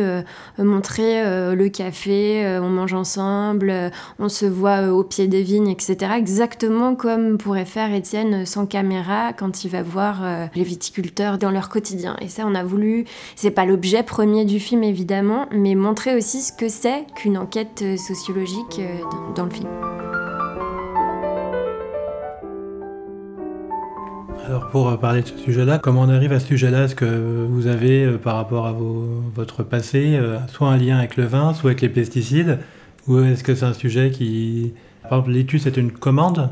montrer 0.57 1.23
le 1.55 1.69
café, 1.69 2.59
on 2.61 2.69
mange 2.69 2.93
ensemble, 2.93 3.91
on 4.19 4.29
se 4.29 4.45
voit 4.45 4.91
au 4.91 5.03
pied 5.03 5.27
des 5.27 5.41
vignes, 5.41 5.69
etc. 5.69 6.13
Exactement 6.17 6.95
comme 6.95 7.37
pourrait 7.37 7.65
faire 7.65 7.93
Étienne 7.93 8.45
sans 8.45 8.65
caméra 8.65 9.33
quand 9.33 9.63
il 9.63 9.71
va 9.71 9.81
voir 9.81 10.21
les 10.55 10.63
viticulteurs 10.63 11.37
dans 11.37 11.51
leur 11.51 11.69
quotidien. 11.69 12.15
Et 12.21 12.27
ça, 12.27 12.43
on 12.45 12.55
a 12.55 12.63
voulu, 12.63 13.05
c'est 13.35 13.51
pas 13.51 13.65
l'objet 13.65 14.03
premier 14.03 14.45
du 14.45 14.59
film 14.59 14.83
évidemment, 14.83 15.47
mais 15.51 15.75
montrer 15.75 16.15
aussi 16.15 16.41
ce 16.41 16.51
que 16.51 16.69
c'est 16.69 17.05
qu'une 17.15 17.37
enquête 17.37 17.83
sociologique 17.97 18.81
dans 19.35 19.45
le 19.45 19.51
film. 19.51 19.69
Alors 24.47 24.69
pour 24.69 24.87
euh, 24.87 24.95
parler 24.95 25.23
de 25.23 25.27
ce 25.27 25.37
sujet-là, 25.37 25.77
comment 25.77 26.03
on 26.03 26.09
arrive 26.09 26.31
à 26.31 26.39
ce 26.39 26.47
sujet-là? 26.47 26.85
Est-ce 26.85 26.95
que 26.95 27.45
vous 27.49 27.67
avez 27.67 28.05
euh, 28.05 28.17
par 28.17 28.35
rapport 28.35 28.65
à 28.65 28.73
votre 28.73 29.63
passé 29.63 30.15
euh, 30.15 30.39
soit 30.47 30.69
un 30.69 30.77
lien 30.77 30.97
avec 30.97 31.17
le 31.17 31.25
vin, 31.25 31.53
soit 31.53 31.71
avec 31.71 31.81
les 31.81 31.89
pesticides? 31.89 32.59
Ou 33.07 33.19
est-ce 33.19 33.43
que 33.43 33.55
c'est 33.55 33.65
un 33.65 33.73
sujet 33.73 34.09
qui... 34.09 34.73
Par 35.03 35.19
exemple, 35.19 35.31
l'étude 35.31 35.61
c'était 35.61 35.81
une 35.81 35.91
commande? 35.91 36.49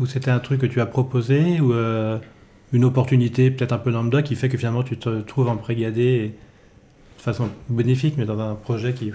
Ou 0.00 0.06
c'était 0.06 0.32
un 0.32 0.40
truc 0.40 0.60
que 0.60 0.66
tu 0.66 0.80
as 0.80 0.86
proposé? 0.86 1.60
Ou 1.60 1.72
une 2.72 2.84
opportunité 2.84 3.50
peut-être 3.50 3.72
un 3.72 3.78
peu 3.78 3.90
lambda 3.90 4.22
qui 4.22 4.34
fait 4.34 4.48
que 4.48 4.58
finalement 4.58 4.82
tu 4.82 4.96
te 4.96 5.20
trouves 5.20 5.48
embrigadé 5.48 6.34
de 7.16 7.22
façon 7.22 7.48
bénéfique 7.68 8.16
mais 8.18 8.26
dans 8.26 8.38
un 8.38 8.54
projet 8.54 8.92
qui 8.92 9.12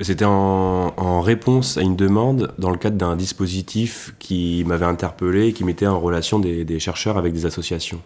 c'était 0.00 0.24
en, 0.24 1.20
réponse 1.20 1.78
à 1.78 1.82
une 1.82 1.96
demande 1.96 2.52
dans 2.58 2.70
le 2.70 2.76
cadre 2.76 2.96
d'un 2.96 3.16
dispositif 3.16 4.14
qui 4.18 4.64
m'avait 4.66 4.86
interpellé 4.86 5.48
et 5.48 5.52
qui 5.52 5.64
mettait 5.64 5.86
en 5.86 6.00
relation 6.00 6.38
des, 6.38 6.78
chercheurs 6.78 7.16
avec 7.16 7.32
des 7.32 7.46
associations. 7.46 8.00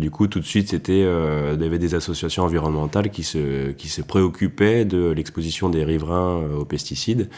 Du 0.00 0.10
coup, 0.10 0.26
tout 0.26 0.40
de 0.40 0.44
suite, 0.44 0.70
c'était, 0.70 1.02
euh, 1.04 1.54
il 1.54 1.62
y 1.62 1.66
avait 1.66 1.78
des 1.78 1.94
associations 1.94 2.44
environnementales 2.44 3.10
qui 3.10 3.22
se, 3.22 3.72
qui 3.72 3.88
se 3.88 4.00
préoccupaient 4.00 4.86
de 4.86 5.10
l'exposition 5.10 5.68
des 5.68 5.84
riverains 5.84 6.40
euh, 6.40 6.60
aux 6.60 6.64
pesticides. 6.64 7.28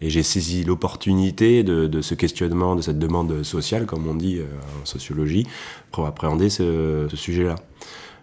Et 0.00 0.10
j'ai 0.10 0.22
saisi 0.22 0.64
l'opportunité 0.64 1.62
de, 1.62 2.00
ce 2.02 2.14
questionnement, 2.14 2.76
de 2.76 2.82
cette 2.82 2.98
demande 2.98 3.42
sociale, 3.42 3.86
comme 3.86 4.06
on 4.06 4.14
dit 4.14 4.38
euh, 4.38 4.44
en 4.82 4.86
sociologie, 4.86 5.46
pour 5.90 6.06
appréhender 6.06 6.50
ce, 6.50 7.08
sujet-là. 7.14 7.56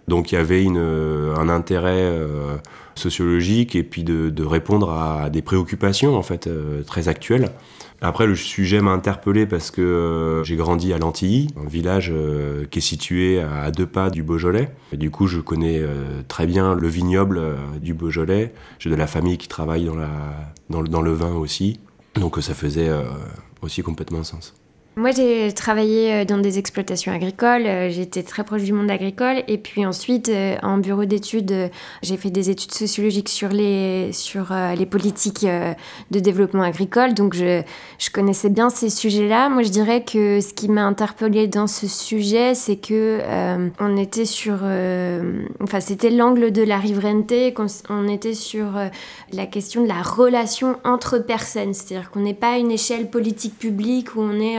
Donc 0.08 0.32
il 0.32 0.36
y 0.36 0.38
avait 0.38 0.64
une, 0.64 0.78
un 0.78 1.50
intérêt 1.50 2.12
sociologique 2.96 3.76
et 3.76 3.84
puis 3.84 4.04
de, 4.04 4.44
répondre 4.44 4.92
à 4.92 5.30
des 5.30 5.42
préoccupations 5.42 6.16
en 6.16 6.24
fait 6.24 6.48
euh, 6.48 6.84
très 6.84 7.08
actuelles. 7.08 7.50
Après, 8.04 8.26
le 8.26 8.36
sujet 8.36 8.82
m'a 8.82 8.92
interpellé 8.92 9.46
parce 9.46 9.70
que 9.70 9.82
euh, 9.82 10.44
j'ai 10.44 10.56
grandi 10.56 10.92
à 10.92 10.98
Lantilly, 10.98 11.48
un 11.64 11.70
village 11.70 12.12
euh, 12.12 12.66
qui 12.66 12.80
est 12.80 12.82
situé 12.82 13.40
à 13.40 13.70
deux 13.70 13.86
pas 13.86 14.10
du 14.10 14.24
Beaujolais. 14.24 14.72
Du 14.92 15.12
coup, 15.12 15.28
je 15.28 15.40
connais 15.40 15.82
très 16.28 16.48
bien 16.48 16.74
le 16.74 16.88
vignoble 16.88 17.40
du 17.80 17.94
Beaujolais. 17.94 18.54
J'ai 18.80 18.90
de 18.90 18.96
la 18.96 19.08
famille 19.08 19.38
qui 19.38 19.48
travaille 19.48 19.86
dans, 19.86 19.96
la, 19.96 20.10
dans, 20.70 20.82
dans 20.82 21.02
le 21.02 21.14
vin 21.14 21.34
aussi. 21.34 21.80
Donc 22.16 22.38
ça 22.42 22.56
faisait 22.56 22.90
aussi 23.62 23.84
complètement 23.84 24.24
sens. 24.24 24.56
Moi, 24.98 25.12
j'ai 25.12 25.54
travaillé 25.54 26.12
euh, 26.12 26.26
dans 26.26 26.38
des 26.38 26.60
exploitations 26.60 27.14
agricoles, 27.14 27.66
euh, 27.66 27.90
j'étais 27.90 28.24
très 28.24 28.44
proche 28.44 28.64
du 28.64 28.74
monde 28.74 28.92
agricole, 28.92 29.42
et 29.48 29.58
puis 29.58 29.86
ensuite, 29.86 30.28
euh, 30.28 30.58
en 30.64 30.80
bureau 30.80 31.06
d'études, 31.06 31.72
j'ai 32.04 32.18
fait 32.18 32.30
des 32.30 32.50
études 32.50 32.74
sociologiques 32.74 33.30
sur 33.30 33.48
les, 33.48 34.12
sur 34.12 34.54
les 34.78 34.86
politiques 34.86 35.46
de 35.46 36.20
développement 36.20 36.64
agricole, 36.64 37.14
donc 37.14 37.34
je, 37.34 37.62
je 38.00 38.10
connaissais 38.10 38.50
bien 38.50 38.70
ces 38.70 38.90
sujets-là. 38.90 39.48
Moi, 39.48 39.64
je 39.64 39.70
dirais 39.70 40.04
que 40.04 40.42
ce 40.42 40.54
qui 40.54 40.68
m'a 40.68 40.84
interpellée 40.84 41.48
dans 41.48 41.68
ce 41.68 41.88
sujet, 41.88 42.54
c'est 42.54 42.76
que 42.76 43.20
on 43.80 43.98
était 43.98 44.26
sur, 44.26 44.60
enfin, 45.62 45.80
c'était 45.80 46.10
l'angle 46.10 46.52
de 46.52 46.64
la 46.64 46.78
riverainté, 46.78 47.54
on 47.90 48.08
était 48.08 48.34
sur 48.34 48.74
la 49.32 49.46
question 49.46 49.84
de 49.84 49.88
la 49.88 50.02
relation 50.02 50.78
entre 50.84 51.20
personnes, 51.20 51.74
c'est-à-dire 51.74 52.12
qu'on 52.12 52.22
n'est 52.22 52.34
pas 52.34 52.54
à 52.54 52.58
une 52.58 52.72
échelle 52.72 53.10
politique 53.10 53.58
publique 53.58 54.16
où 54.16 54.22
on 54.22 54.40
est 54.40 54.58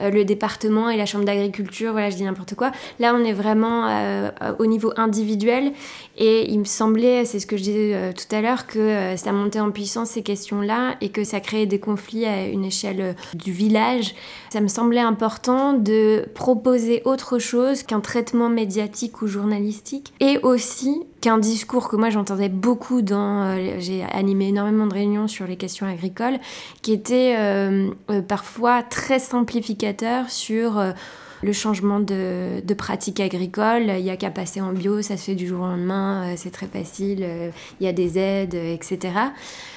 le 0.00 0.24
département 0.24 0.90
et 0.90 0.96
la 0.96 1.06
chambre 1.06 1.24
d'agriculture, 1.24 1.92
voilà, 1.92 2.10
je 2.10 2.16
dis 2.16 2.24
n'importe 2.24 2.54
quoi. 2.54 2.72
Là, 2.98 3.14
on 3.14 3.24
est 3.24 3.32
vraiment 3.32 3.88
euh, 3.88 4.30
au 4.58 4.66
niveau 4.66 4.92
individuel 4.96 5.72
et 6.16 6.50
il 6.50 6.60
me 6.60 6.64
semblait, 6.64 7.24
c'est 7.24 7.40
ce 7.40 7.46
que 7.46 7.56
je 7.56 7.62
disais 7.62 7.94
euh, 7.94 8.12
tout 8.12 8.34
à 8.34 8.40
l'heure, 8.40 8.66
que 8.66 9.16
ça 9.16 9.32
montait 9.32 9.60
en 9.60 9.70
puissance 9.70 10.10
ces 10.10 10.22
questions-là 10.22 10.96
et 11.00 11.08
que 11.08 11.24
ça 11.24 11.40
créait 11.40 11.66
des 11.66 11.80
conflits 11.80 12.24
à 12.24 12.46
une 12.46 12.64
échelle 12.64 13.16
du 13.34 13.52
village. 13.52 14.14
Ça 14.50 14.60
me 14.60 14.68
semblait 14.68 15.00
important 15.00 15.72
de 15.72 16.26
proposer 16.34 17.02
autre 17.04 17.38
chose 17.38 17.82
qu'un 17.82 18.00
traitement 18.00 18.48
médiatique 18.48 19.22
ou 19.22 19.26
journalistique 19.26 20.12
et 20.20 20.38
aussi 20.38 21.02
qu'un 21.24 21.38
discours 21.38 21.88
que 21.88 21.96
moi 21.96 22.10
j'entendais 22.10 22.50
beaucoup 22.50 23.00
dans. 23.00 23.56
J'ai 23.78 24.04
animé 24.12 24.48
énormément 24.48 24.86
de 24.86 24.92
réunions 24.92 25.26
sur 25.26 25.46
les 25.46 25.56
questions 25.56 25.86
agricoles 25.86 26.38
qui 26.82 26.92
était 26.92 27.34
parfois 28.20 28.82
très 28.82 29.18
simple 29.18 29.56
sur 30.28 30.78
euh, 30.78 30.92
le 31.44 31.52
changement 31.52 32.00
de, 32.00 32.60
de 32.64 32.74
pratique 32.74 33.20
agricole. 33.20 33.92
Il 33.98 34.02
n'y 34.02 34.10
a 34.10 34.16
qu'à 34.16 34.30
passer 34.30 34.60
en 34.60 34.72
bio, 34.72 35.02
ça 35.02 35.16
se 35.16 35.24
fait 35.24 35.34
du 35.34 35.46
jour 35.46 35.60
au 35.60 35.66
lendemain, 35.66 36.24
euh, 36.24 36.34
c'est 36.36 36.50
très 36.50 36.66
facile, 36.66 37.20
euh, 37.22 37.50
il 37.80 37.86
y 37.86 37.88
a 37.88 37.92
des 37.92 38.18
aides, 38.18 38.54
etc. 38.54 39.12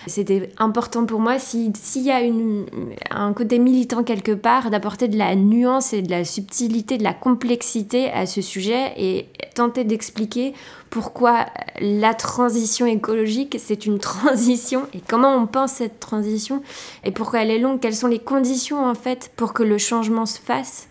C'était 0.08 0.50
important 0.58 1.06
pour 1.06 1.20
moi, 1.20 1.38
s'il 1.40 1.74
y 1.98 2.12
a 2.12 2.22
une, 2.22 2.66
un 3.12 3.34
côté 3.34 3.60
militant 3.60 4.04
quelque 4.04 4.32
part, 4.32 4.70
d'apporter 4.70 5.10
de 5.10 5.18
la 5.18 5.36
nuance 5.36 5.94
et 5.94 6.02
de 6.02 6.10
la 6.10 6.24
subtilité, 6.24 6.98
de 6.98 7.04
la 7.04 7.14
complexité 7.14 8.10
à 8.12 8.26
ce 8.26 8.42
sujet 8.42 8.94
et 8.98 9.28
tenter 9.54 9.84
d'expliquer 9.84 10.54
pourquoi 10.90 11.48
la 11.82 12.14
transition 12.14 12.86
écologique, 12.86 13.58
c'est 13.60 13.86
une 13.86 14.00
transition 14.00 14.88
et 14.94 15.02
comment 15.06 15.36
on 15.36 15.48
pense 15.48 15.74
cette 15.74 16.00
transition 16.00 16.64
et 17.04 17.12
pourquoi 17.12 17.42
elle 17.42 17.52
est 17.52 17.60
longue, 17.60 17.82
quelles 17.82 17.96
sont 17.96 18.08
les 18.08 18.20
conditions 18.20 18.86
en 18.86 18.96
fait 18.96 19.32
pour 19.36 19.54
que 19.54 19.64
le 19.64 19.78
changement 19.78 20.26
se 20.26 20.40
fasse. 20.40 20.88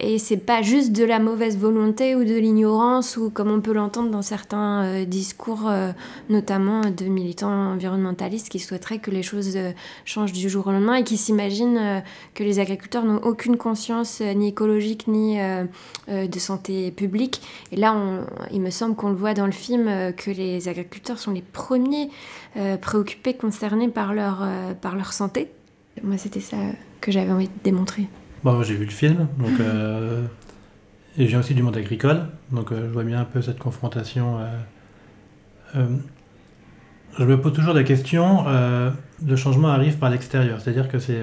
Et 0.00 0.18
c'est 0.18 0.38
pas 0.38 0.62
juste 0.62 0.92
de 0.92 1.04
la 1.04 1.18
mauvaise 1.18 1.56
volonté 1.56 2.16
ou 2.16 2.24
de 2.24 2.34
l'ignorance 2.34 3.16
ou 3.16 3.30
comme 3.30 3.50
on 3.50 3.60
peut 3.60 3.72
l'entendre 3.72 4.10
dans 4.10 4.22
certains 4.22 4.84
euh, 4.84 5.04
discours, 5.04 5.68
euh, 5.68 5.92
notamment 6.28 6.82
de 6.82 7.04
militants 7.04 7.72
environnementalistes 7.72 8.48
qui 8.48 8.58
souhaiteraient 8.58 8.98
que 8.98 9.10
les 9.10 9.22
choses 9.22 9.56
euh, 9.56 9.70
changent 10.04 10.32
du 10.32 10.48
jour 10.48 10.66
au 10.66 10.72
lendemain 10.72 10.96
et 10.96 11.04
qui 11.04 11.16
s'imaginent 11.16 12.02
que 12.34 12.42
les 12.42 12.58
agriculteurs 12.58 13.04
n'ont 13.04 13.22
aucune 13.22 13.56
conscience 13.56 14.20
ni 14.20 14.48
écologique 14.48 15.06
ni 15.06 15.38
de 16.08 16.38
santé 16.38 16.90
publique. 16.90 17.42
Et 17.72 17.76
là, 17.76 17.94
il 18.50 18.60
me 18.60 18.70
semble 18.70 18.96
qu'on 18.96 19.10
le 19.10 19.14
voit 19.14 19.34
dans 19.34 19.46
le 19.46 19.52
film 19.52 20.12
que 20.16 20.30
les 20.30 20.68
agriculteurs 20.68 21.18
sont 21.18 21.32
les 21.32 21.42
premiers 21.42 22.10
préoccupés, 22.80 23.34
concernés 23.34 23.88
par 23.88 24.14
leur, 24.14 24.46
par 24.80 24.96
leur 24.96 25.12
santé. 25.12 25.48
Moi, 26.02 26.18
c'était 26.18 26.40
ça 26.40 26.56
que 27.00 27.12
j'avais 27.12 27.32
envie 27.32 27.48
de 27.48 27.62
démontrer. 27.62 28.08
Bon, 28.44 28.62
j'ai 28.62 28.74
vu 28.74 28.84
le 28.84 28.90
film, 28.90 29.26
donc, 29.38 29.58
euh, 29.58 30.20
et 31.16 31.28
j'ai 31.28 31.36
aussi 31.38 31.54
du 31.54 31.62
monde 31.62 31.78
agricole, 31.78 32.26
donc 32.52 32.72
euh, 32.72 32.88
je 32.88 32.92
vois 32.92 33.02
bien 33.02 33.18
un 33.18 33.24
peu 33.24 33.40
cette 33.40 33.58
confrontation. 33.58 34.36
Euh, 35.74 35.86
je 37.18 37.24
me 37.24 37.40
pose 37.40 37.54
toujours 37.54 37.72
la 37.72 37.84
question, 37.84 38.44
le 38.44 39.36
changement 39.36 39.68
arrive 39.68 39.96
par 39.96 40.10
l'extérieur, 40.10 40.60
c'est-à-dire 40.60 40.88
que 40.88 40.98
c'est... 40.98 41.20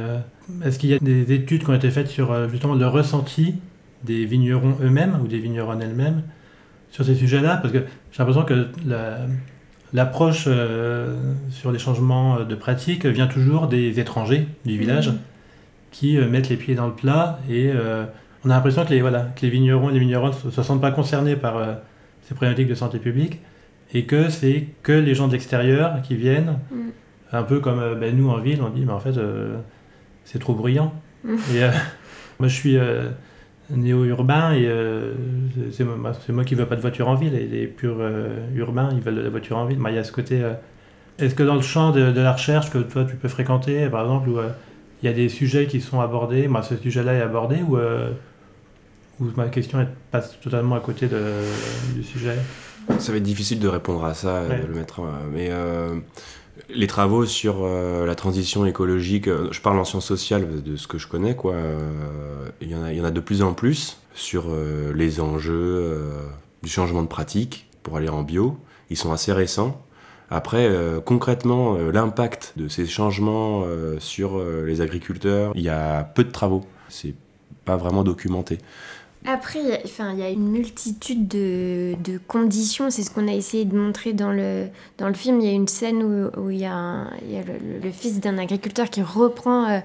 Est-ce 0.65 0.79
qu'il 0.79 0.89
y 0.89 0.93
a 0.95 0.99
des 0.99 1.31
études 1.31 1.63
qui 1.63 1.69
ont 1.69 1.75
été 1.75 1.91
faites 1.91 2.07
sur 2.07 2.49
justement 2.49 2.75
le 2.75 2.87
ressenti 2.87 3.55
des 4.03 4.25
vignerons 4.25 4.77
eux-mêmes 4.81 5.19
ou 5.23 5.27
des 5.27 5.37
vigneronnes 5.37 5.81
elles-mêmes 5.81 6.23
sur 6.89 7.05
ces 7.05 7.15
sujets-là? 7.15 7.57
Parce 7.57 7.71
que 7.71 7.85
j'ai 8.11 8.19
l'impression 8.19 8.43
que 8.43 8.67
l'approche 9.93 10.49
sur 11.49 11.71
les 11.71 11.79
changements 11.79 12.43
de 12.43 12.55
pratique 12.55 13.05
vient 13.05 13.27
toujours 13.27 13.67
des 13.67 13.99
étrangers 13.99 14.47
du 14.65 14.77
village. 14.77 15.13
Qui 15.91 16.17
euh, 16.17 16.27
mettent 16.27 16.49
les 16.49 16.55
pieds 16.55 16.73
dans 16.73 16.87
le 16.87 16.93
plat 16.93 17.39
et 17.49 17.69
euh, 17.69 18.05
on 18.45 18.49
a 18.49 18.55
l'impression 18.55 18.85
que 18.85 18.89
les, 18.89 19.01
voilà, 19.01 19.27
que 19.35 19.41
les 19.41 19.49
vignerons 19.49 19.89
et 19.89 19.93
les 19.93 19.99
vigneronnes 19.99 20.33
ne 20.45 20.51
se, 20.51 20.63
sentent 20.63 20.81
pas 20.81 20.91
concernés 20.91 21.35
par 21.35 21.57
euh, 21.57 21.73
ces 22.23 22.33
problématiques 22.33 22.69
de 22.69 22.75
santé 22.75 22.97
publique 22.97 23.39
et 23.93 24.05
que 24.05 24.29
c'est 24.29 24.67
que 24.83 24.93
les 24.93 25.13
gens 25.13 25.27
de 25.27 25.33
l'extérieur 25.33 26.01
qui 26.01 26.15
viennent, 26.15 26.59
mm. 26.71 26.75
un 27.33 27.43
peu 27.43 27.59
comme 27.59 27.99
ben, 27.99 28.15
nous 28.15 28.29
en 28.29 28.39
ville, 28.39 28.61
on 28.61 28.69
dit 28.69 28.85
mais 28.85 28.93
en 28.93 28.99
fait 28.99 29.15
c'est 30.23 30.39
trop 30.39 30.53
bruyant. 30.53 30.93
Mm. 31.25 31.35
Et 31.53 31.59
moi 32.39 32.47
je 32.47 32.55
suis 32.55 32.77
néo-urbain 33.69 34.53
et 34.53 34.69
c'est 35.71 35.83
moi, 35.83 36.13
moi, 36.29 36.43
qui 36.45 36.55
veux 36.55 36.65
pas 36.65 36.77
de 36.77 36.81
voiture 36.81 37.09
en 37.09 37.15
ville 37.15 37.35
et 37.35 37.47
les 37.47 37.67
purs 37.67 37.99
urbains 38.55 38.89
ils 38.93 39.01
veulent 39.01 39.15
de 39.15 39.21
la 39.21 39.29
voiture 39.29 39.57
en 39.57 39.65
ville. 39.65 39.79
il 39.85 39.93
y 39.93 39.97
a 39.97 40.05
ce 40.05 40.13
côté. 40.13 40.41
Est-ce 41.19 41.35
que 41.35 41.43
dans 41.43 41.55
le 41.55 41.61
champ 41.61 41.91
de, 41.91 42.11
de, 42.11 42.21
la 42.21 42.31
recherche 42.31 42.71
que 42.71 42.77
toi 42.77 43.03
tu 43.03 43.17
peux 43.17 43.27
fréquenter, 43.27 43.89
par 43.89 44.03
exemple, 44.03 44.29
il 45.01 45.05
y 45.05 45.09
a 45.09 45.13
des 45.13 45.29
sujets 45.29 45.67
qui 45.67 45.81
sont 45.81 45.99
abordés, 45.99 46.47
moi 46.47 46.63
ce 46.63 46.75
sujet-là 46.77 47.13
est 47.15 47.21
abordé 47.21 47.61
ou, 47.61 47.77
euh, 47.77 48.11
ou 49.19 49.25
ma 49.35 49.47
question 49.49 49.87
passe 50.11 50.39
totalement 50.39 50.75
à 50.75 50.79
côté 50.79 51.07
de, 51.07 51.21
du 51.95 52.03
sujet? 52.03 52.37
Ça 52.99 53.11
va 53.11 53.17
être 53.17 53.23
difficile 53.23 53.59
de 53.59 53.67
répondre 53.67 54.03
à 54.05 54.13
ça, 54.13 54.43
de 54.47 54.67
le 54.67 54.73
mettre, 54.73 55.01
mais 55.31 55.49
euh, 55.51 55.95
Les 56.69 56.87
travaux 56.87 57.25
sur 57.25 57.65
la 57.65 58.15
transition 58.15 58.65
écologique, 58.65 59.27
je 59.27 59.61
parle 59.61 59.79
en 59.79 59.85
sciences 59.85 60.05
sociales 60.05 60.63
de 60.63 60.75
ce 60.75 60.87
que 60.87 60.97
je 60.97 61.07
connais, 61.07 61.35
quoi. 61.35 61.55
Il 62.61 62.69
y, 62.69 62.75
en 62.75 62.83
a, 62.83 62.91
il 62.91 62.97
y 62.97 63.01
en 63.01 63.05
a 63.05 63.11
de 63.11 63.19
plus 63.19 63.41
en 63.41 63.53
plus 63.53 63.97
sur 64.13 64.45
les 64.93 65.19
enjeux 65.19 65.97
du 66.63 66.69
changement 66.69 67.01
de 67.01 67.07
pratique 67.07 67.67
pour 67.83 67.97
aller 67.97 68.09
en 68.09 68.23
bio. 68.23 68.57
Ils 68.89 68.97
sont 68.97 69.11
assez 69.11 69.33
récents. 69.33 69.81
Après, 70.33 70.65
euh, 70.65 71.01
concrètement, 71.01 71.75
euh, 71.75 71.91
l'impact 71.91 72.53
de 72.55 72.69
ces 72.69 72.85
changements 72.85 73.63
euh, 73.65 73.99
sur 73.99 74.41
les 74.41 74.79
agriculteurs, 74.79 75.51
il 75.55 75.61
y 75.61 75.69
a 75.69 76.03
peu 76.03 76.23
de 76.23 76.31
travaux. 76.31 76.65
C'est 76.87 77.15
pas 77.65 77.75
vraiment 77.75 78.03
documenté. 78.03 78.57
Après, 79.27 79.59
enfin, 79.85 80.13
il 80.13 80.19
y 80.19 80.23
a 80.23 80.29
une 80.29 80.49
multitude 80.49 81.27
de, 81.27 81.93
de 82.03 82.19
conditions. 82.27 82.89
C'est 82.89 83.03
ce 83.03 83.11
qu'on 83.11 83.27
a 83.27 83.33
essayé 83.33 83.65
de 83.65 83.77
montrer 83.77 84.13
dans 84.13 84.31
le, 84.31 84.67
dans 84.97 85.07
le 85.07 85.13
film. 85.13 85.39
Il 85.39 85.45
y 85.45 85.49
a 85.49 85.53
une 85.53 85.67
scène 85.67 86.01
où, 86.01 86.41
où 86.41 86.49
il 86.49 86.57
y 86.57 86.65
a, 86.65 87.05
le, 87.21 87.91
fils 87.91 88.19
d'un 88.19 88.39
agriculteur 88.39 88.89
qui 88.89 89.03
reprend 89.03 89.69
euh, 89.69 89.79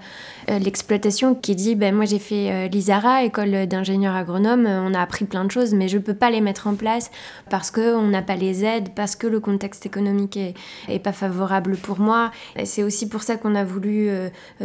euh, 0.48 0.58
l'exploitation, 0.58 1.34
qui 1.34 1.54
dit 1.54 1.74
ben, 1.74 1.94
Moi, 1.94 2.06
j'ai 2.06 2.18
fait 2.18 2.50
euh, 2.50 2.68
l'ISARA, 2.68 3.24
école 3.24 3.66
d'ingénieur 3.66 4.14
agronome. 4.14 4.64
On 4.64 4.94
a 4.94 5.00
appris 5.02 5.26
plein 5.26 5.44
de 5.44 5.50
choses, 5.50 5.74
mais 5.74 5.88
je 5.88 5.98
ne 5.98 6.02
peux 6.02 6.14
pas 6.14 6.30
les 6.30 6.40
mettre 6.40 6.66
en 6.66 6.74
place 6.74 7.10
parce 7.50 7.70
qu'on 7.70 8.08
n'a 8.08 8.22
pas 8.22 8.36
les 8.36 8.64
aides, 8.64 8.94
parce 8.94 9.16
que 9.16 9.26
le 9.26 9.40
contexte 9.40 9.84
économique 9.84 10.38
est, 10.38 10.54
est 10.88 10.98
pas 10.98 11.12
favorable 11.12 11.76
pour 11.76 12.00
moi. 12.00 12.30
C'est 12.64 12.82
aussi 12.82 13.06
pour 13.06 13.22
ça 13.22 13.36
qu'on 13.36 13.54
a 13.54 13.64
voulu 13.64 14.08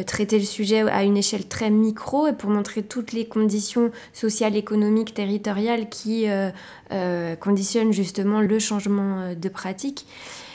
traiter 0.05 0.39
le 0.39 0.45
sujet 0.45 0.81
à 0.89 1.03
une 1.03 1.17
échelle 1.17 1.47
très 1.47 1.69
micro 1.69 2.27
et 2.27 2.33
pour 2.33 2.49
montrer 2.49 2.83
toutes 2.83 3.11
les 3.11 3.25
conditions 3.25 3.91
sociales 4.13 4.55
économique 4.61 5.13
territoriale 5.13 5.89
qui 5.89 6.29
euh, 6.29 6.49
euh, 6.91 7.35
conditionne 7.35 7.91
justement 7.91 8.39
le 8.41 8.59
changement 8.59 9.19
euh, 9.19 9.35
de 9.35 9.49
pratique. 9.49 10.05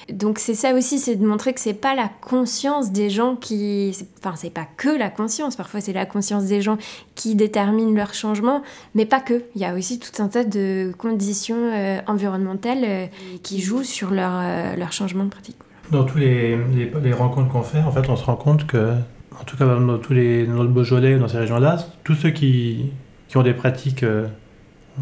Donc 0.09 0.39
c'est 0.39 0.55
ça 0.55 0.73
aussi, 0.73 1.01
c'est 1.01 1.17
de 1.17 1.27
montrer 1.27 1.53
que 1.53 1.59
c'est 1.59 1.75
pas 1.75 1.97
la 1.97 2.09
conscience 2.21 2.93
des 2.93 3.11
gens 3.11 3.35
qui, 3.35 3.93
enfin 4.19 4.35
c'est 4.37 4.55
pas 4.55 4.67
que 4.77 4.89
la 4.89 5.11
conscience, 5.11 5.57
parfois 5.57 5.81
c'est 5.81 5.93
la 5.93 6.07
conscience 6.07 6.45
des 6.45 6.63
gens 6.63 6.79
qui 7.17 7.35
détermine 7.35 7.93
leur 7.97 8.15
changement, 8.15 8.63
mais 8.95 9.05
pas 9.05 9.19
que. 9.19 9.43
Il 9.57 9.61
y 9.61 9.65
a 9.65 9.75
aussi 9.75 9.99
tout 9.99 10.23
un 10.23 10.29
tas 10.29 10.45
de 10.45 10.93
conditions 10.97 11.73
environnementales 12.07 13.11
qui 13.43 13.61
jouent 13.61 13.83
sur 13.83 14.13
leur, 14.13 14.77
leur 14.77 14.93
changement 14.93 15.25
de 15.25 15.31
pratique. 15.31 15.57
Dans 15.91 16.05
tous 16.05 16.19
les, 16.19 16.57
les, 17.03 17.13
rencontres 17.13 17.51
qu'on 17.51 17.63
fait, 17.63 17.81
en 17.81 17.91
fait, 17.91 18.09
on 18.09 18.15
se 18.15 18.25
rend 18.25 18.37
compte 18.37 18.65
que, 18.65 18.93
en 19.41 19.45
tout 19.45 19.57
cas 19.57 19.67
dans 19.67 19.99
tous 19.99 20.13
les 20.13 20.47
dans 20.47 20.63
le 20.63 20.69
Beaujolais, 20.69 21.19
dans 21.19 21.27
ces 21.27 21.39
régions-là, 21.39 21.79
tous 22.05 22.15
ceux 22.15 22.31
qui 22.31 22.93
qui 23.28 23.37
ont 23.37 23.42
des 23.42 23.54
pratiques, 23.54 24.02
euh, 24.02 24.26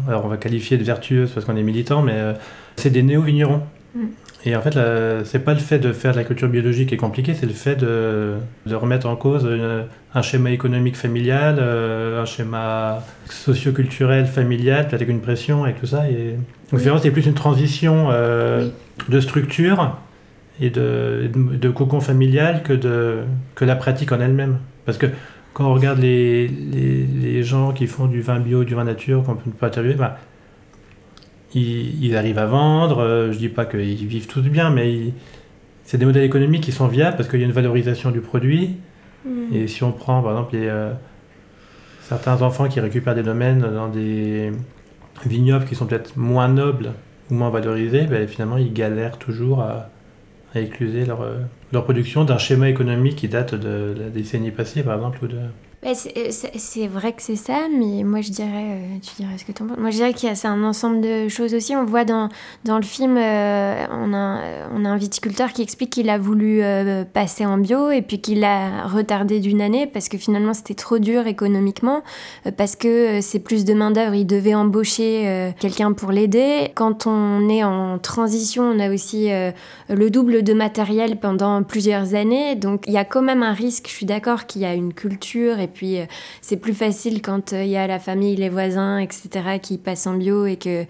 alors 0.07 0.25
on 0.25 0.27
va 0.27 0.37
qualifier 0.37 0.77
de 0.77 0.83
vertueuses 0.83 1.31
parce 1.31 1.45
qu'on 1.45 1.55
est 1.55 1.63
militant, 1.63 2.01
mais 2.01 2.15
euh, 2.15 2.33
c'est 2.75 2.89
des 2.89 3.03
néo-vignerons. 3.03 3.61
Mm. 3.95 4.05
Et 4.47 4.55
en 4.55 4.61
fait, 4.61 4.77
c'est 5.25 5.39
pas 5.39 5.55
le 5.55 5.59
fait 5.59 5.79
de 5.79 5.91
faire 5.91 6.11
de 6.11 6.17
la 6.17 6.23
culture 6.23 6.47
biologique 6.47 6.89
qui 6.89 6.93
est 6.93 6.99
compliqué, 6.99 7.33
c'est 7.33 7.47
le 7.47 7.53
fait 7.53 7.75
de, 7.75 8.35
de, 8.67 8.75
remettre 8.75 9.07
en 9.07 9.15
cause 9.15 9.49
un 10.13 10.21
schéma 10.21 10.51
économique 10.51 10.95
familial, 10.95 11.55
euh, 11.57 12.21
un 12.21 12.25
schéma 12.25 13.03
socio-culturel 13.27 14.27
familial, 14.27 14.83
peut-être 14.83 15.01
avec 15.01 15.09
une 15.09 15.21
pression 15.21 15.65
et 15.65 15.73
tout 15.73 15.87
ça. 15.87 16.07
Et... 16.11 16.35
Donc 16.71 16.99
c'est 17.01 17.09
plus 17.09 17.25
une 17.25 17.33
transition 17.33 18.09
de 18.11 19.19
structure 19.19 19.97
et 20.59 20.69
de, 20.69 21.29
de, 21.33 21.69
cocon 21.69 21.99
familial 21.99 22.63
que, 22.63 22.73
de, 22.73 23.19
que 23.55 23.65
la 23.65 23.75
pratique 23.75 24.11
en 24.11 24.19
elle-même. 24.19 24.59
Parce 24.85 24.97
que 24.97 25.07
quand 25.55 25.71
on 25.71 25.73
regarde 25.73 25.99
les, 25.99 26.49
les, 26.49 27.41
gens 27.41 27.71
qui 27.71 27.87
font 27.87 28.07
du 28.07 28.19
vin 28.19 28.41
bio, 28.41 28.65
du 28.65 28.75
vin 28.75 28.83
nature, 28.83 29.23
qu'on 29.23 29.35
peut 29.35 29.51
pas 29.51 29.67
interviewer, 29.67 29.95
bah, 29.95 30.17
ils, 31.53 32.13
arrivent 32.17 32.39
à 32.39 32.45
vendre. 32.45 32.99
Euh, 32.99 33.31
je 33.31 33.37
dis 33.37 33.47
pas 33.47 33.65
qu'ils 33.65 34.05
vivent 34.05 34.27
tous 34.27 34.41
bien, 34.41 34.69
mais 34.69 35.13
c'est 35.85 35.97
des 35.97 36.05
modèles 36.05 36.25
économiques 36.25 36.63
qui 36.63 36.73
sont 36.73 36.87
viables 36.87 37.15
parce 37.15 37.29
qu'il 37.29 37.39
y 37.39 37.43
a 37.43 37.45
une 37.45 37.53
valorisation 37.53 38.11
du 38.11 38.19
produit. 38.19 38.75
Mm. 39.25 39.53
Et 39.53 39.67
si 39.69 39.81
on 39.83 39.93
prend 39.93 40.21
par 40.21 40.33
exemple 40.33 40.55
euh, 40.55 40.91
certains 42.01 42.41
enfants 42.41 42.67
qui 42.67 42.81
récupèrent 42.81 43.15
des 43.15 43.23
domaines 43.23 43.61
dans 43.61 43.87
des 43.87 44.51
vignobles 45.25 45.63
qui 45.63 45.75
sont 45.75 45.85
peut-être 45.85 46.17
moins 46.17 46.49
nobles 46.49 46.91
ou 47.31 47.35
moins 47.35 47.49
valorisés, 47.49 48.07
bah, 48.07 48.27
finalement 48.27 48.57
ils 48.57 48.73
galèrent 48.73 49.17
toujours 49.17 49.61
à, 49.61 49.89
à 50.55 50.61
écluser 50.61 51.05
leur, 51.05 51.21
euh, 51.21 51.37
leur 51.71 51.83
production 51.83 52.23
d'un 52.23 52.37
schéma 52.37 52.69
économique 52.69 53.15
qui 53.15 53.27
date 53.27 53.55
de 53.55 53.95
la 53.99 54.09
décennie 54.09 54.51
passée, 54.51 54.83
par 54.83 54.95
exemple, 54.95 55.19
ou 55.23 55.27
de, 55.27 55.37
euh, 55.85 56.29
c'est 56.55 56.87
vrai 56.87 57.13
que 57.13 57.21
c'est 57.21 57.35
ça, 57.35 57.67
mais 57.71 58.03
moi 58.03 58.21
je 58.21 58.31
dirais, 58.31 58.49
euh, 58.49 58.97
tu 59.01 59.21
dirais 59.21 59.37
ce 59.37 59.45
que 59.45 59.51
tu 59.51 59.61
en 59.61 59.67
penses. 59.67 59.77
Moi 59.77 59.91
je 59.91 59.97
dirais 59.97 60.13
a 60.31 60.35
c'est 60.35 60.47
un 60.47 60.63
ensemble 60.63 61.01
de 61.01 61.27
choses 61.27 61.53
aussi. 61.53 61.75
On 61.75 61.85
voit 61.85 62.05
dans, 62.05 62.29
dans 62.63 62.77
le 62.77 62.83
film, 62.83 63.17
euh, 63.17 63.85
on, 63.91 64.13
a, 64.13 64.39
on 64.73 64.83
a 64.83 64.89
un 64.89 64.97
viticulteur 64.97 65.53
qui 65.53 65.61
explique 65.61 65.91
qu'il 65.91 66.09
a 66.09 66.17
voulu 66.17 66.61
passer 67.13 67.45
en 67.45 67.57
bio 67.57 67.91
et 67.91 68.01
puis 68.01 68.19
qu'il 68.19 68.43
a 68.43 68.87
retardé 68.87 69.39
d'une 69.39 69.61
année 69.61 69.85
parce 69.85 70.09
que 70.09 70.17
finalement 70.17 70.53
c'était 70.53 70.73
trop 70.73 70.97
dur 70.97 71.27
économiquement, 71.27 72.01
parce 72.57 72.75
que 72.75 73.21
c'est 73.21 73.39
plus 73.39 73.65
de 73.65 73.73
main-d'œuvre, 73.73 74.15
il 74.15 74.25
devait 74.25 74.55
embaucher 74.55 75.53
quelqu'un 75.59 75.93
pour 75.93 76.11
l'aider. 76.11 76.71
Quand 76.75 77.07
on 77.07 77.47
est 77.49 77.63
en 77.63 77.99
transition, 77.99 78.63
on 78.63 78.79
a 78.79 78.89
aussi 78.89 79.29
le 79.89 80.09
double 80.09 80.43
de 80.43 80.53
matériel 80.53 81.19
pendant 81.19 81.61
plusieurs 81.63 82.15
années, 82.15 82.55
donc 82.55 82.83
il 82.87 82.93
y 82.93 82.97
a 82.97 83.05
quand 83.05 83.21
même 83.21 83.43
un 83.43 83.53
risque, 83.53 83.87
je 83.87 83.93
suis 83.93 84.05
d'accord 84.05 84.45
qu'il 84.45 84.61
y 84.61 84.65
a 84.65 84.73
une 84.73 84.93
culture 84.93 85.59
et 85.59 85.67
puis, 85.75 85.99
euh, 85.99 86.05
c'est 86.41 86.57
plus 86.57 86.73
facile 86.73 87.21
quand 87.21 87.53
euh, 87.53 87.63
il 87.63 87.69
y 87.69 87.77
a 87.77 87.85
la 87.85 87.99
famille, 87.99 88.35
les 88.35 88.49
voisins, 88.49 88.97
etc., 88.97 89.59
qui 89.61 89.77
passent 89.77 90.07
en 90.07 90.15
bio 90.15 90.45
et 90.45 90.55
que 90.55 90.85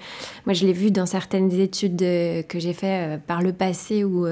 moi, 0.45 0.53
je 0.53 0.65
l'ai 0.65 0.73
vu 0.73 0.91
dans 0.91 1.05
certaines 1.05 1.51
études 1.59 1.97
que 1.99 2.59
j'ai 2.59 2.73
fait 2.73 3.15
euh, 3.15 3.17
par 3.17 3.41
le 3.41 3.51
passé 3.51 4.03
où 4.03 4.25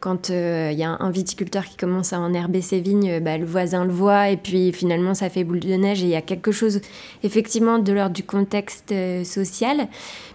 quand 0.00 0.28
il 0.28 0.78
y 0.78 0.84
a 0.84 0.96
un 1.00 1.10
viticulteur 1.10 1.64
qui 1.64 1.76
commence 1.76 2.12
à 2.12 2.20
enherber 2.20 2.60
ses 2.60 2.80
vignes, 2.80 3.20
bah, 3.20 3.36
le 3.36 3.44
voisin 3.44 3.84
le 3.84 3.92
voit 3.92 4.30
et 4.30 4.36
puis 4.36 4.72
finalement, 4.72 5.14
ça 5.14 5.28
fait 5.28 5.44
boule 5.44 5.60
de 5.60 5.74
neige 5.74 6.02
et 6.02 6.06
il 6.06 6.10
y 6.10 6.16
a 6.16 6.22
quelque 6.22 6.52
chose 6.52 6.80
effectivement 7.24 7.78
de 7.78 7.92
l'ordre 7.92 8.14
du 8.14 8.22
contexte 8.22 8.94
social. 9.24 9.88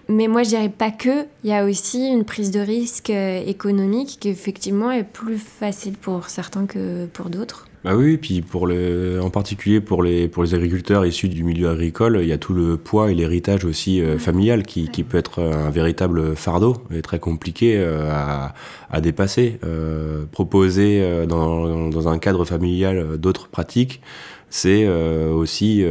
Mais 0.10 0.28
moi, 0.28 0.44
je 0.44 0.50
dirais 0.50 0.70
pas 0.70 0.92
que. 0.92 1.26
Il 1.44 1.50
y 1.50 1.54
a 1.54 1.64
aussi 1.64 2.08
une 2.08 2.26
prise 2.26 2.52
de 2.52 2.60
risque 2.60 3.10
économique 3.10 4.18
qui, 4.20 4.30
effectivement, 4.30 4.92
est 4.92 5.04
plus 5.04 5.38
facile 5.38 5.94
pour 5.94 6.30
certains 6.30 6.66
que 6.66 7.06
pour 7.06 7.30
d'autres. 7.30 7.68
Bah 7.84 7.96
oui, 7.96 8.18
puis 8.18 8.44
pour 8.44 8.68
le, 8.68 9.20
en 9.24 9.32
particulier 9.32 9.82
pour 9.82 10.04
les, 10.04 10.28
pour 10.28 10.44
les 10.44 10.54
agriculteurs 10.54 11.04
issus 11.04 11.30
du 11.30 11.44
milieu 11.44 11.68
agricole, 11.68 12.20
il 12.22 12.28
y 12.28 12.32
a 12.32 12.38
tout 12.38 12.54
le 12.54 12.78
poids 12.78 13.10
et 13.10 13.16
l'héritage 13.16 13.66
aussi 13.66 14.02
euh, 14.02 14.20
familial 14.20 14.62
qui, 14.62 14.88
qui, 14.90 15.04
peut 15.04 15.18
être 15.18 15.42
un 15.42 15.72
véritable 15.72 16.36
fardeau 16.36 16.78
et 16.94 17.02
très 17.02 17.18
compliqué 17.18 17.78
euh, 17.78 18.12
à, 18.12 18.54
à, 18.92 19.02
dépasser. 19.02 19.60
Euh, 19.64 20.26
proposer 20.32 21.26
dans, 21.28 21.90
dans, 21.90 22.08
un 22.08 22.20
cadre 22.20 22.46
familial 22.46 23.18
d'autres 23.18 23.48
pratiques, 23.48 24.02
c'est 24.52 24.88
aussi 24.88 25.84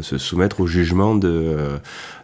se 0.00 0.18
soumettre 0.18 0.60
au 0.60 0.66
jugement 0.66 1.14
de 1.14 1.78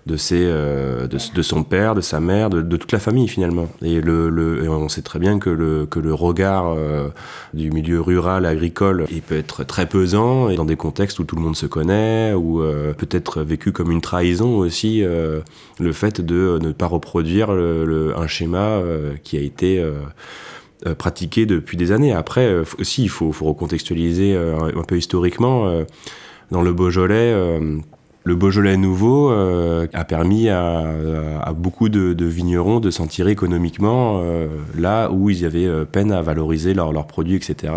de, 0.09 0.17
ses, 0.17 0.41
euh, 0.41 1.07
de, 1.07 1.43
son 1.43 1.63
père, 1.63 1.95
de 1.95 2.01
sa 2.01 2.19
mère, 2.19 2.51
de, 2.51 2.77
toute 2.77 2.91
la 2.91 2.99
famille 2.99 3.29
finalement. 3.29 3.69
Et, 3.83 4.01
le, 4.01 4.69
on 4.69 4.89
sait 4.89 5.03
très 5.03 5.21
bien 5.21 5.39
que 5.39 5.51
le, 5.51 5.87
que 5.87 6.01
le 6.01 6.13
regard 6.15 6.75
euh, 6.77 7.09
du 7.55 7.71
milieu 7.71 8.01
rural, 8.01 8.47
agricole, 8.47 9.07
il 9.11 9.23
peut 9.23 9.37
être 9.37 9.63
très 9.65 9.87
pesant 9.87 10.49
et 10.49 10.57
dans 10.57 10.65
des 10.65 10.77
contextes 10.77 11.21
où 11.21 11.25
tout 11.25 11.37
le 11.37 11.43
monde 11.43 11.57
se 11.57 11.67
connaît, 11.67 12.33
ou 12.33 12.63
euh, 12.63 12.95
peut 12.95 13.09
être 13.11 13.43
vécu 13.43 13.71
comme 13.71 13.93
une 13.93 14.01
trahison 14.01 14.57
aussi, 14.57 15.03
le 15.03 15.93
fait 15.93 16.21
de 16.21 16.59
ne 16.63 16.73
pas 16.73 16.87
reproduire 16.87 17.51
un 17.51 18.27
schéma 18.27 18.81
qui 19.23 19.37
a 19.37 19.41
été... 19.41 19.85
pratiqué 20.99 21.47
depuis 21.47 21.77
des 21.77 21.93
années. 21.93 22.13
Après, 22.13 22.63
aussi, 22.79 23.03
il 23.03 23.09
faut, 23.09 23.33
faut 23.33 23.47
recontextualiser 23.47 24.37
un 24.37 24.83
peu 24.83 24.97
historiquement. 24.97 25.85
dans 26.51 26.63
le 26.63 26.73
Beaujolais, 26.73 27.35
le 28.29 28.37
Beaujolais 28.37 28.77
nouveau 28.77 29.31
euh, 29.31 29.87
a 29.95 30.05
permis 30.05 30.51
à, 30.51 30.85
beaucoup 31.57 31.89
de, 31.89 32.25
vignerons 32.27 32.79
de 32.79 32.91
s'en 32.91 33.07
tirer 33.07 33.31
économiquement 33.31 34.21
euh, 34.23 34.49
là 34.77 35.11
où 35.11 35.31
ils 35.31 35.47
avaient 35.47 35.65
euh, 35.65 35.87
peine 35.87 36.13
à 36.13 36.21
valoriser 36.21 36.75
leurs 36.75 37.07
produits, 37.07 37.37
etc. 37.37 37.73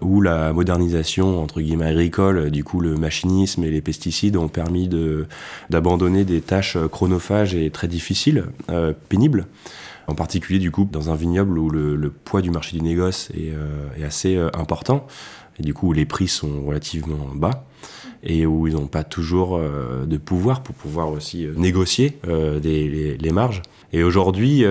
Où 0.00 0.20
la 0.20 0.52
modernisation 0.52 1.40
entre 1.40 1.60
guillemets 1.60 1.86
agricole, 1.86 2.50
du 2.50 2.64
coup 2.64 2.80
le 2.80 2.96
machinisme 2.96 3.62
et 3.62 3.70
les 3.70 3.80
pesticides 3.80 4.36
ont 4.36 4.48
permis 4.48 4.90
d'abandonner 5.70 6.24
des 6.24 6.40
tâches 6.40 6.76
chronophages 6.90 7.54
et 7.54 7.70
très 7.70 7.86
difficiles, 7.86 8.46
pénibles. 9.08 9.46
En 10.08 10.14
particulier 10.14 10.58
du 10.58 10.72
coup 10.72 10.88
dans 10.90 11.10
un 11.10 11.14
vignoble 11.14 11.58
où 11.58 11.70
le, 11.70 12.10
poids 12.10 12.42
du 12.42 12.50
marché 12.50 12.76
du 12.76 12.82
négoce 12.82 13.30
est, 13.36 14.04
assez 14.04 14.36
important 14.52 15.06
et 15.60 15.62
du 15.62 15.72
coup 15.72 15.92
les 15.92 16.06
prix 16.06 16.28
sont 16.28 16.64
relativement 16.66 17.30
bas 17.34 17.64
et 18.22 18.46
où 18.46 18.66
ils 18.66 18.74
n'ont 18.74 18.86
pas 18.86 19.04
toujours 19.04 19.56
euh, 19.56 20.06
de 20.06 20.16
pouvoir 20.16 20.62
pour 20.62 20.74
pouvoir 20.74 21.10
aussi 21.10 21.46
euh, 21.46 21.52
négocier 21.56 22.18
euh, 22.28 22.58
les, 22.60 23.30
marges. 23.30 23.62
Et 23.92 24.02
aujourd'hui, 24.02 24.64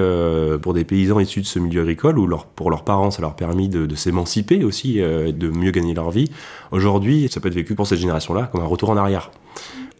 pour 0.61 0.73
des 0.73 0.83
paysans 0.83 1.19
issus 1.19 1.41
de 1.41 1.45
ce 1.45 1.59
milieu 1.59 1.81
agricole, 1.81 2.15
leur, 2.25 2.45
pour 2.45 2.69
leurs 2.69 2.83
parents, 2.83 3.11
ça 3.11 3.21
leur 3.21 3.31
a 3.31 3.35
permis 3.35 3.69
de, 3.69 3.85
de 3.85 3.95
s'émanciper 3.95 4.63
aussi, 4.63 4.95
de 4.95 5.49
mieux 5.49 5.71
gagner 5.71 5.93
leur 5.93 6.11
vie, 6.11 6.29
aujourd'hui, 6.71 7.27
ça 7.29 7.39
peut 7.39 7.47
être 7.47 7.55
vécu 7.55 7.75
pour 7.75 7.87
cette 7.87 7.99
génération-là 7.99 8.49
comme 8.51 8.61
un 8.61 8.65
retour 8.67 8.89
en 8.89 8.97
arrière. 8.97 9.31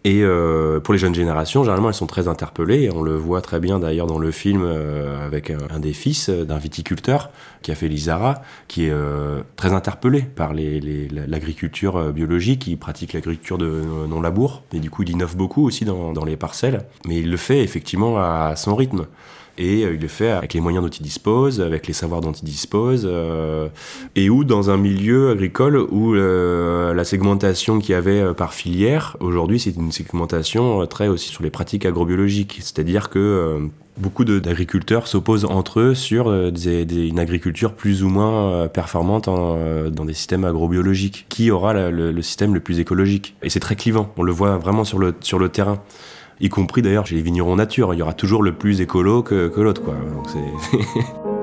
Et 0.05 0.21
euh, 0.21 0.79
pour 0.79 0.93
les 0.93 0.99
jeunes 0.99 1.15
générations, 1.15 1.63
généralement, 1.63 1.87
elles 1.87 1.95
sont 1.95 2.05
très 2.05 2.27
interpellées. 2.27 2.91
On 2.93 3.01
le 3.01 3.15
voit 3.15 3.41
très 3.41 3.59
bien 3.59 3.79
d'ailleurs 3.79 4.05
dans 4.05 4.19
le 4.19 4.29
film 4.29 4.61
euh, 4.63 5.25
avec 5.25 5.49
un, 5.49 5.79
des 5.79 5.93
fils 5.93 6.29
d'un 6.29 6.59
viticulteur 6.59 7.31
qui 7.63 7.71
a 7.71 7.75
fait 7.75 7.87
l'Isara, 7.87 8.43
qui 8.67 8.85
est 8.85 8.91
euh, 8.91 9.41
très 9.55 9.73
interpellé 9.73 10.21
par 10.21 10.53
l'agriculture 10.53 12.13
biologique. 12.13 12.67
Il 12.67 12.77
pratique 12.77 13.13
l'agriculture 13.13 13.57
de 13.57 13.81
non-labour 14.07 14.61
et 14.73 14.79
du 14.79 14.91
coup, 14.91 15.01
il 15.01 15.09
innove 15.09 15.35
beaucoup 15.35 15.65
aussi 15.65 15.85
dans, 15.85 16.13
dans 16.13 16.23
les 16.23 16.37
parcelles. 16.37 16.85
Mais 17.07 17.17
il 17.17 17.31
le 17.31 17.37
fait 17.37 17.63
effectivement 17.63 18.19
à 18.19 18.55
son 18.55 18.75
rythme 18.75 19.07
et 19.57 19.83
euh, 19.83 19.93
il 19.93 20.01
le 20.01 20.07
fait 20.07 20.31
avec 20.31 20.53
les 20.53 20.59
moyens 20.59 20.83
dont 20.83 20.89
il 20.89 21.03
dispose, 21.03 21.61
avec 21.61 21.87
les 21.87 21.93
savoirs 21.93 22.21
dont 22.21 22.31
il 22.31 22.45
dispose, 22.45 23.03
euh, 23.05 23.67
et 24.15 24.29
où 24.29 24.43
dans 24.43 24.69
un 24.69 24.77
milieu 24.77 25.31
agricole 25.31 25.77
où 25.77 26.15
euh, 26.15 26.93
la 26.93 27.03
segmentation 27.03 27.79
qu'il 27.79 27.91
y 27.91 27.95
avait 27.95 28.33
par 28.33 28.53
filière, 28.53 29.17
aujourd'hui 29.19 29.59
c'est 29.59 29.75
une 29.75 29.91
segmentation 29.91 30.85
très 30.87 31.07
aussi 31.07 31.29
sur 31.29 31.43
les 31.43 31.49
pratiques 31.49 31.85
agrobiologiques, 31.85 32.57
c'est-à-dire 32.61 33.09
que 33.09 33.69
beaucoup 33.97 34.25
d'agriculteurs 34.25 35.07
s'opposent 35.07 35.45
entre 35.45 35.79
eux 35.79 35.95
sur 35.95 36.33
une 36.33 37.19
agriculture 37.19 37.73
plus 37.73 38.03
ou 38.03 38.09
moins 38.09 38.67
performante 38.67 39.25
dans 39.25 40.05
des 40.05 40.13
systèmes 40.13 40.43
agrobiologiques. 40.45 41.25
Qui 41.29 41.51
aura 41.51 41.73
le, 41.73 42.11
le, 42.11 42.21
système 42.21 42.53
le 42.53 42.59
plus 42.59 42.79
écologique? 42.79 43.35
Et 43.41 43.49
c'est 43.49 43.59
très 43.59 43.75
clivant, 43.75 44.11
on 44.17 44.23
le 44.23 44.31
voit 44.31 44.57
vraiment 44.57 44.83
sur 44.83 44.99
le, 44.99 45.13
sur 45.21 45.39
le 45.39 45.49
terrain 45.49 45.81
y 46.39 46.49
compris 46.49 46.81
d'ailleurs 46.81 47.05
chez 47.07 47.15
les 47.15 47.21
vignerons 47.21 47.55
nature. 47.55 47.93
Il 47.93 47.97
y 47.97 48.01
aura 48.01 48.13
toujours 48.13 48.43
le 48.43 48.53
plus 48.53 48.81
écolo 48.81 49.23
que, 49.23 49.47
que 49.47 49.61
l'autre. 49.61 49.81
Quoi. 49.81 49.95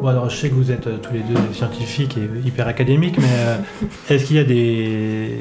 Bon, 0.00 0.06
alors 0.06 0.30
je 0.30 0.36
sais 0.36 0.48
que 0.48 0.54
vous 0.54 0.70
êtes 0.70 0.86
euh, 0.86 0.98
tous 0.98 1.12
les 1.12 1.22
deux 1.22 1.34
scientifiques 1.52 2.16
et 2.16 2.46
hyper 2.46 2.68
académiques, 2.68 3.18
mais 3.18 3.24
euh, 3.26 3.56
est-ce 4.08 4.26
qu'il 4.26 4.36
y 4.36 4.38
a 4.38 4.44
des, 4.44 5.40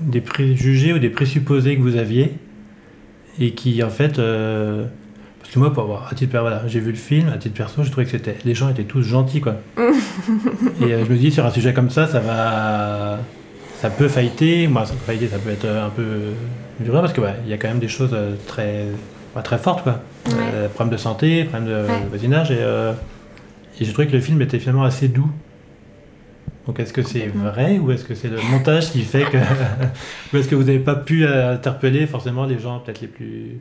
des 0.00 0.20
préjugés 0.20 0.92
ou 0.92 0.98
des 0.98 1.08
présupposés 1.08 1.76
que 1.76 1.80
vous 1.80 1.96
aviez 1.96 2.32
et 3.38 3.52
qui 3.52 3.82
en 3.82 3.90
fait 3.90 4.18
euh, 4.18 4.86
moi, 5.58 5.72
pour 5.72 5.84
avoir, 5.84 6.08
à 6.10 6.14
titre 6.14 6.38
voilà, 6.38 6.62
j'ai 6.66 6.80
vu 6.80 6.90
le 6.90 6.96
film, 6.96 7.28
à 7.28 7.38
titre 7.38 7.54
perso, 7.54 7.82
je 7.82 7.90
trouvais 7.90 8.04
que 8.04 8.10
c'était, 8.10 8.36
les 8.44 8.54
gens 8.54 8.68
étaient 8.68 8.84
tous 8.84 9.02
gentils, 9.02 9.40
quoi. 9.40 9.56
et 9.76 9.80
euh, 10.84 11.04
je 11.04 11.12
me 11.12 11.16
dis, 11.16 11.30
sur 11.30 11.44
un 11.46 11.50
sujet 11.50 11.72
comme 11.72 11.90
ça, 11.90 12.06
ça 12.06 12.20
va, 12.20 13.18
ça 13.78 13.90
peut 13.90 14.08
failliter. 14.08 14.66
Moi, 14.66 14.84
ça 14.84 14.94
peut 14.94 15.04
failliter, 15.06 15.28
ça 15.28 15.38
peut 15.38 15.50
être 15.50 15.66
un 15.66 15.90
peu 15.90 16.04
dur 16.80 16.92
parce 16.94 17.12
que 17.12 17.20
il 17.44 17.50
y 17.50 17.52
a 17.52 17.56
quand 17.56 17.68
même 17.68 17.78
des 17.78 17.88
choses 17.88 18.10
euh, 18.12 18.34
très, 18.46 18.86
très 19.42 19.58
fortes, 19.58 19.82
quoi. 19.82 20.00
Euh, 20.54 20.68
problèmes 20.68 20.92
de 20.92 21.00
santé, 21.00 21.44
problèmes 21.44 21.68
de 21.68 21.84
voisinage, 22.08 22.50
et, 22.50 22.58
et 22.58 23.84
j'ai 23.84 23.92
trouvé 23.92 24.08
que 24.08 24.12
le 24.12 24.20
film 24.20 24.40
était 24.42 24.58
finalement 24.58 24.84
assez 24.84 25.08
doux. 25.08 25.30
Donc 26.66 26.80
est-ce 26.80 26.94
que 26.94 27.02
c'est 27.02 27.26
vrai 27.26 27.78
ou 27.78 27.92
est-ce 27.92 28.04
que 28.04 28.14
c'est 28.14 28.28
le 28.28 28.38
montage 28.50 28.90
qui 28.90 29.02
fait 29.02 29.24
que... 29.24 29.36
ou 30.32 30.38
est-ce 30.38 30.48
que 30.48 30.54
vous 30.54 30.64
n'avez 30.64 30.78
pas 30.78 30.94
pu 30.94 31.26
interpeller 31.26 32.06
forcément 32.06 32.46
les 32.46 32.58
gens 32.58 32.78
peut-être 32.78 33.02
les 33.02 33.06
plus 33.06 33.60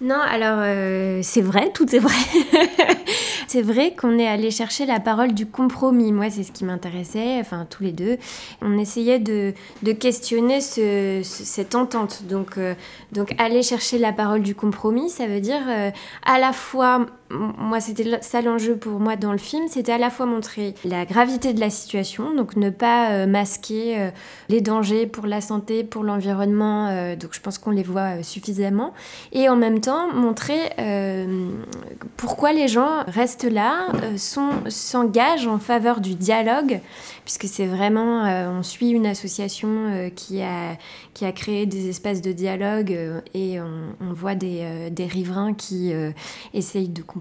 non, 0.00 0.20
alors 0.20 0.60
euh, 0.60 1.20
c'est 1.22 1.40
vrai, 1.40 1.72
tout 1.74 1.92
est 1.94 1.98
vrai. 1.98 2.14
c'est 3.48 3.62
vrai 3.62 3.94
qu'on 3.96 4.16
est 4.16 4.28
allé 4.28 4.52
chercher 4.52 4.86
la 4.86 5.00
parole 5.00 5.34
du 5.34 5.44
compromis. 5.46 6.12
Moi, 6.12 6.30
c'est 6.30 6.44
ce 6.44 6.52
qui 6.52 6.64
m'intéressait, 6.64 7.38
enfin 7.40 7.66
tous 7.68 7.82
les 7.82 7.90
deux. 7.90 8.16
On 8.62 8.78
essayait 8.78 9.18
de, 9.18 9.54
questionner 9.98 10.60
cette 10.60 11.74
entente. 11.74 12.22
Donc, 12.28 12.58
euh, 12.58 12.74
donc 13.10 13.34
aller 13.38 13.64
chercher 13.64 13.98
la 13.98 14.12
parole 14.12 14.42
du 14.42 14.54
compromis, 14.54 15.10
ça 15.10 15.26
veut 15.26 15.40
dire 15.40 15.62
euh, 15.68 15.90
à 16.24 16.38
la 16.38 16.52
fois 16.52 17.06
moi, 17.30 17.80
c'était 17.80 18.22
ça 18.22 18.40
l'enjeu 18.40 18.76
pour 18.76 19.00
moi 19.00 19.16
dans 19.16 19.32
le 19.32 19.38
film, 19.38 19.68
c'était 19.68 19.92
à 19.92 19.98
la 19.98 20.08
fois 20.08 20.24
montrer 20.24 20.74
la 20.84 21.04
gravité 21.04 21.52
de 21.52 21.60
la 21.60 21.68
situation, 21.68 22.34
donc 22.34 22.56
ne 22.56 22.70
pas 22.70 23.10
euh, 23.10 23.26
masquer 23.26 24.00
euh, 24.00 24.10
les 24.48 24.62
dangers 24.62 25.06
pour 25.06 25.26
la 25.26 25.42
santé, 25.42 25.84
pour 25.84 26.04
l'environnement, 26.04 26.88
euh, 26.88 27.16
donc 27.16 27.34
je 27.34 27.40
pense 27.40 27.58
qu'on 27.58 27.70
les 27.70 27.82
voit 27.82 28.22
suffisamment, 28.22 28.94
et 29.32 29.50
en 29.50 29.56
même 29.56 29.80
temps 29.80 30.10
montrer 30.12 30.58
pourquoi 32.16 32.52
les 32.52 32.68
gens 32.68 33.04
restent 33.06 33.50
là, 33.50 33.88
s'engagent 34.16 35.46
en 35.46 35.58
faveur 35.58 36.00
du 36.00 36.14
dialogue, 36.14 36.80
puisque 37.24 37.44
c'est 37.44 37.66
vraiment, 37.66 38.22
on 38.22 38.62
suit 38.62 38.90
une 38.90 39.06
association 39.06 40.10
qui, 40.14 40.42
a, 40.42 40.76
qui 41.14 41.24
a 41.24 41.32
créé 41.32 41.66
des 41.66 41.88
espaces 41.88 42.22
de 42.22 42.32
dialogue 42.32 42.96
et 43.34 43.60
on, 43.60 44.12
voit 44.12 44.34
des, 44.34 44.90
des 44.90 45.06
riverains 45.06 45.54
qui 45.54 45.92
essayent 46.54 46.88
de 46.88 47.02
comprendre 47.02 47.17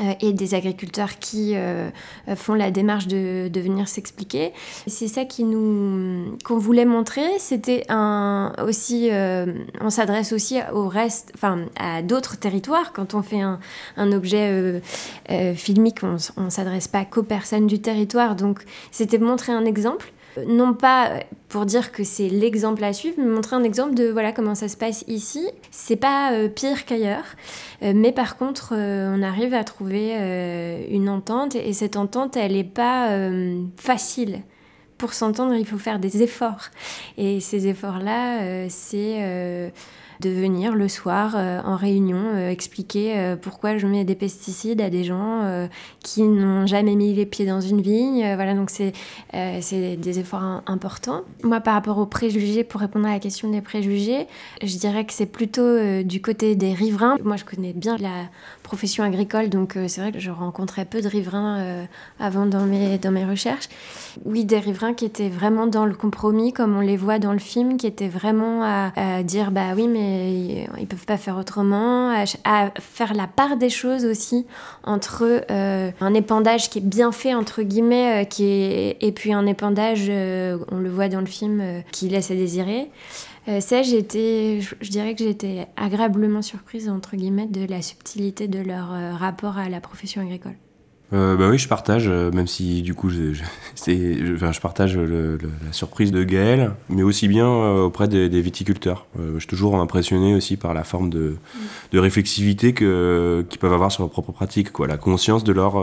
euh, 0.00 0.12
et 0.20 0.34
des 0.34 0.54
agriculteurs 0.54 1.18
qui 1.18 1.56
euh, 1.56 1.88
font 2.34 2.52
la 2.52 2.70
démarche 2.70 3.06
de, 3.06 3.50
venir 3.54 3.88
s'expliquer. 3.88 4.52
C'est 4.86 5.08
ça 5.08 5.22
qu'on 5.24 6.58
voulait 6.58 6.84
montrer. 6.84 7.38
C'était 7.38 7.86
aussi, 8.62 9.08
euh, 9.10 9.46
on 9.80 9.88
s'adresse 9.88 10.34
aussi 10.34 10.58
au 10.74 10.88
reste, 10.88 11.32
enfin 11.34 11.60
à 11.78 12.02
d'autres 12.02 12.36
territoires. 12.36 12.92
Quand 12.92 13.14
on 13.14 13.22
fait 13.22 13.40
un, 13.40 13.58
objet 14.12 14.82
filmique, 15.54 16.00
on, 16.02 16.16
on 16.36 16.50
s'adresse 16.50 16.88
pas 16.88 17.06
qu'aux 17.06 17.22
personnes 17.22 17.66
du 17.66 17.80
territoire. 17.80 18.36
Donc 18.36 18.64
c'était 18.90 19.18
montrer 19.18 19.52
un 19.52 19.64
exemple 19.64 20.12
non 20.46 20.74
pas 20.74 21.20
pour 21.48 21.64
dire 21.64 21.92
que 21.92 22.04
c'est 22.04 22.28
l'exemple 22.28 22.82
à 22.84 22.92
suivre, 22.92 23.16
mais 23.18 23.26
montrer 23.26 23.56
un 23.56 23.64
exemple 23.64 23.94
de 23.94 24.08
voilà 24.08 24.32
comment 24.32 24.54
ça 24.54 24.68
se 24.68 24.76
passe 24.76 25.04
ici. 25.08 25.48
C'est 25.70 25.96
pas 25.96 26.32
euh, 26.32 26.48
pire 26.48 26.84
qu'ailleurs, 26.84 27.24
euh, 27.82 27.92
mais 27.94 28.12
par 28.12 28.36
contre, 28.36 28.74
euh, 28.76 29.14
on 29.16 29.22
arrive 29.22 29.54
à 29.54 29.64
trouver 29.64 30.14
une 30.90 31.08
entente 31.08 31.54
et 31.54 31.72
cette 31.72 31.96
entente, 31.96 32.36
elle 32.36 32.52
n'est 32.52 32.64
pas 32.64 33.10
facile. 33.76 34.42
Pour 34.98 35.12
s'entendre, 35.12 35.54
il 35.54 35.66
faut 35.66 35.78
faire 35.78 35.98
des 35.98 36.22
efforts. 36.22 36.70
Et 37.18 37.40
ces 37.40 37.66
efforts-là, 37.68 38.68
c'est 38.68 39.72
de 40.20 40.30
venir 40.30 40.74
le 40.74 40.88
soir 40.88 41.34
euh, 41.36 41.60
en 41.64 41.76
réunion 41.76 42.18
euh, 42.34 42.50
expliquer 42.50 43.18
euh, 43.18 43.36
pourquoi 43.36 43.78
je 43.78 43.86
mets 43.86 44.04
des 44.04 44.14
pesticides 44.14 44.80
à 44.80 44.90
des 44.90 45.04
gens 45.04 45.16
qui 46.02 46.22
n'ont 46.22 46.66
jamais 46.66 46.94
mis 46.94 47.14
les 47.14 47.26
pieds 47.26 47.46
dans 47.46 47.60
une 47.60 47.80
vigne. 47.80 48.34
voilà, 48.34 48.54
donc 48.54 48.70
c'est 48.70 48.92
des 49.32 50.18
efforts 50.18 50.62
importants. 50.66 51.22
Moi, 51.42 51.60
par 51.60 51.74
rapport 51.74 51.98
aux 51.98 52.06
préjugés, 52.06 52.64
pour 52.64 52.80
répondre 52.80 53.06
à 53.06 53.12
la 53.12 53.18
question 53.18 53.50
des 53.50 53.60
préjugés, 53.60 54.26
je 54.62 54.76
dirais 54.76 55.04
que 55.04 55.12
c'est 55.12 55.26
plutôt 55.26 56.02
du 56.02 56.20
côté 56.20 56.54
des 56.56 56.72
riverains. 56.72 57.16
Moi, 57.22 57.36
je 57.36 57.44
connais 57.44 57.72
bien 57.72 57.96
la 57.98 58.28
profession 58.62 59.04
agricole, 59.04 59.48
donc 59.48 59.78
c'est 59.86 60.00
vrai 60.00 60.12
que 60.12 60.18
je 60.18 60.30
rencontrais 60.30 60.84
peu 60.84 61.00
de 61.00 61.08
riverains 61.08 61.86
avant 62.18 62.46
dans 62.46 62.64
mes, 62.64 62.98
dans 62.98 63.10
mes 63.10 63.24
recherches. 63.24 63.68
Oui, 64.24 64.44
des 64.44 64.58
riverains 64.58 64.94
qui 64.94 65.04
étaient 65.04 65.28
vraiment 65.28 65.66
dans 65.66 65.86
le 65.86 65.94
compromis, 65.94 66.52
comme 66.52 66.76
on 66.76 66.80
les 66.80 66.96
voit 66.96 67.18
dans 67.18 67.32
le 67.32 67.38
film, 67.38 67.76
qui 67.76 67.86
étaient 67.86 68.08
vraiment 68.08 68.62
à 68.62 69.22
dire 69.22 69.50
bah 69.50 69.74
oui, 69.76 69.88
mais 69.88 70.05
ils 70.06 70.86
peuvent 70.86 71.06
pas 71.06 71.16
faire 71.16 71.36
autrement, 71.36 72.10
à, 72.44 72.70
faire 72.80 73.14
la 73.14 73.26
part 73.26 73.56
des 73.56 73.70
choses 73.70 74.04
aussi 74.04 74.46
entre 74.84 75.44
euh, 75.50 75.90
un 76.00 76.14
épandage 76.14 76.70
qui 76.70 76.78
est 76.78 76.86
bien 76.86 77.12
fait 77.12 77.34
entre 77.34 77.62
guillemets, 77.62 78.22
euh, 78.22 78.24
qui 78.24 78.44
est, 78.44 78.96
et 79.00 79.12
puis 79.12 79.32
un 79.32 79.46
épandage, 79.46 80.06
euh, 80.08 80.58
on 80.70 80.76
le 80.76 80.90
voit 80.90 81.08
dans 81.08 81.20
le 81.20 81.26
film, 81.26 81.62
qui 81.92 82.08
laisse 82.08 82.30
à 82.30 82.34
désirer. 82.34 82.90
ça, 83.60 83.82
j'étais, 83.82 84.60
je 84.80 84.90
dirais 84.90 85.14
que 85.14 85.24
j'étais 85.24 85.66
agréablement 85.76 86.42
surprise 86.42 86.88
entre 86.88 87.16
guillemets 87.16 87.46
de 87.46 87.66
la 87.66 87.82
subtilité 87.82 88.48
de 88.48 88.58
leur 88.58 88.88
rapport 89.18 89.58
à 89.58 89.68
la 89.68 89.80
profession 89.80 90.22
agricole. 90.22 90.56
Euh, 91.12 91.36
bah 91.36 91.48
oui, 91.48 91.58
je 91.58 91.68
partage, 91.68 92.08
euh, 92.08 92.32
même 92.32 92.48
si 92.48 92.82
du 92.82 92.94
coup, 92.94 93.10
je, 93.10 93.32
je, 93.32 94.60
partage 94.60 94.98
la 94.98 95.72
surprise 95.72 96.10
de 96.10 96.24
Gaël, 96.24 96.72
mais 96.88 97.04
aussi 97.04 97.28
bien 97.28 97.46
euh, 97.46 97.84
auprès 97.84 98.08
des, 98.08 98.28
viticulteurs. 98.40 99.06
je 99.16 99.38
suis 99.38 99.46
toujours 99.46 99.76
impressionné 99.76 100.34
aussi 100.34 100.56
par 100.56 100.74
la 100.74 100.82
forme 100.82 101.10
de, 101.10 101.36
réflexivité 101.94 102.74
qu'ils 102.74 103.58
peuvent 103.60 103.72
avoir 103.72 103.92
sur 103.92 104.02
leur 104.02 104.10
propre 104.10 104.32
pratique, 104.32 104.72
quoi. 104.72 104.86
la 104.86 104.96
conscience 104.96 105.44
de, 105.44 105.52
leur, 105.52 105.76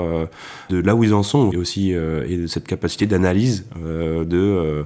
de 0.70 0.80
là 0.80 0.96
où 0.96 1.04
ils 1.04 1.14
en 1.14 1.24
sont, 1.24 1.52
et 1.52 1.58
aussi 1.58 1.92
et 1.92 2.38
de 2.38 2.48
cette 2.48 2.68
capacité 2.68 3.06
d'analyse 3.06 3.66
de 3.84 4.86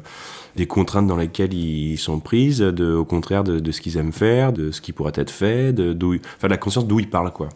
des 0.55 0.65
contraintes 0.65 1.05
dans 1.05 1.17
lesquelles 1.17 1.53
ils 1.53 1.97
sont 1.97 2.19
prises, 2.19 2.63
au 2.63 3.05
contraire 3.05 3.43
de, 3.43 3.59
de 3.59 3.71
ce 3.71 3.79
qu'ils 3.79 3.97
aiment 3.97 4.11
faire, 4.11 4.53
de 4.53 4.71
ce 4.71 4.81
qui 4.81 4.91
pourrait 4.91 5.13
être 5.15 5.29
fait, 5.29 5.71
de, 5.71 6.19
enfin, 6.37 6.47
la 6.47 6.57
conscience 6.57 6.87
d'où 6.87 6.99
ils 6.99 7.09
parlent, 7.09 7.31
quoi. 7.31 7.49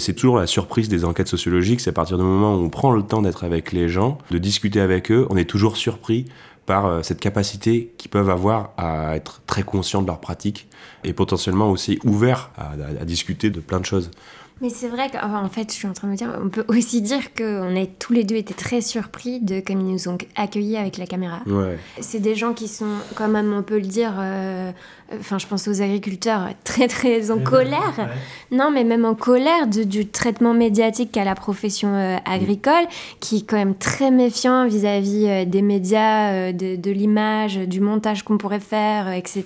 C'est 0.00 0.14
toujours 0.14 0.38
la 0.38 0.46
surprise 0.46 0.88
des 0.88 1.04
enquêtes 1.04 1.26
sociologiques, 1.26 1.80
c'est 1.80 1.90
à 1.90 1.92
partir 1.92 2.18
du 2.18 2.22
moment 2.22 2.54
où 2.54 2.62
on 2.62 2.70
prend 2.70 2.92
le 2.92 3.02
temps 3.02 3.20
d'être 3.20 3.42
avec 3.42 3.72
les 3.72 3.88
gens, 3.88 4.18
de 4.30 4.38
discuter 4.38 4.80
avec 4.80 5.10
eux, 5.10 5.26
on 5.28 5.36
est 5.36 5.44
toujours 5.44 5.76
surpris 5.76 6.26
par 6.66 6.86
euh, 6.86 7.02
cette 7.02 7.18
capacité 7.18 7.92
qu'ils 7.98 8.10
peuvent 8.10 8.30
avoir 8.30 8.70
à 8.76 9.16
être 9.16 9.40
très 9.46 9.64
conscients 9.64 10.02
de 10.02 10.06
leur 10.06 10.20
pratique 10.20 10.68
et 11.02 11.12
potentiellement 11.12 11.70
aussi 11.70 11.98
ouverts 12.04 12.50
à, 12.56 13.04
discuter 13.04 13.50
de 13.50 13.58
plein 13.58 13.80
de 13.80 13.86
choses. 13.86 14.10
Mais 14.60 14.70
c'est 14.70 14.88
vrai 14.88 15.08
qu'en 15.10 15.48
fait, 15.48 15.70
je 15.70 15.76
suis 15.76 15.86
en 15.86 15.92
train 15.92 16.08
de 16.08 16.12
me 16.12 16.16
dire, 16.16 16.36
on 16.42 16.48
peut 16.48 16.64
aussi 16.68 17.00
dire 17.00 17.32
qu'on 17.34 17.76
a 17.80 17.86
tous 17.98 18.12
les 18.12 18.24
deux 18.24 18.34
été 18.36 18.54
très 18.54 18.80
surpris 18.80 19.38
de 19.40 19.60
comme 19.60 19.80
ils 19.80 19.92
nous 19.92 20.08
ont 20.08 20.18
accueillis 20.36 20.76
avec 20.76 20.98
la 20.98 21.06
caméra. 21.06 21.40
Ouais. 21.46 21.78
C'est 22.00 22.18
des 22.20 22.34
gens 22.34 22.52
qui 22.54 22.66
sont, 22.66 22.86
quand 23.14 23.28
même, 23.28 23.52
on 23.56 23.62
peut 23.62 23.76
le 23.78 23.86
dire, 23.86 24.14
euh, 24.18 24.72
enfin, 25.20 25.38
je 25.38 25.46
pense 25.46 25.68
aux 25.68 25.80
agriculteurs, 25.80 26.48
très 26.64 26.88
très 26.88 27.30
en 27.30 27.38
colère. 27.38 27.94
Ouais. 27.98 28.56
Non, 28.56 28.70
mais 28.72 28.82
même 28.82 29.04
en 29.04 29.14
colère 29.14 29.68
de- 29.68 29.84
du 29.84 30.06
traitement 30.08 30.54
médiatique 30.54 31.12
qu'a 31.12 31.22
la 31.24 31.36
profession 31.36 31.94
euh, 31.94 32.16
agricole, 32.24 32.86
qui 33.20 33.36
est 33.38 33.42
quand 33.48 33.56
même 33.56 33.76
très 33.76 34.10
méfiant 34.10 34.66
vis-à-vis 34.66 35.26
euh, 35.28 35.44
des 35.44 35.62
médias, 35.62 36.32
euh, 36.32 36.52
de, 36.52 36.74
de 36.74 36.90
l'image, 36.90 37.56
du 37.58 37.80
montage 37.80 38.24
qu'on 38.24 38.38
pourrait 38.38 38.58
faire, 38.58 39.06
euh, 39.06 39.12
etc. 39.12 39.44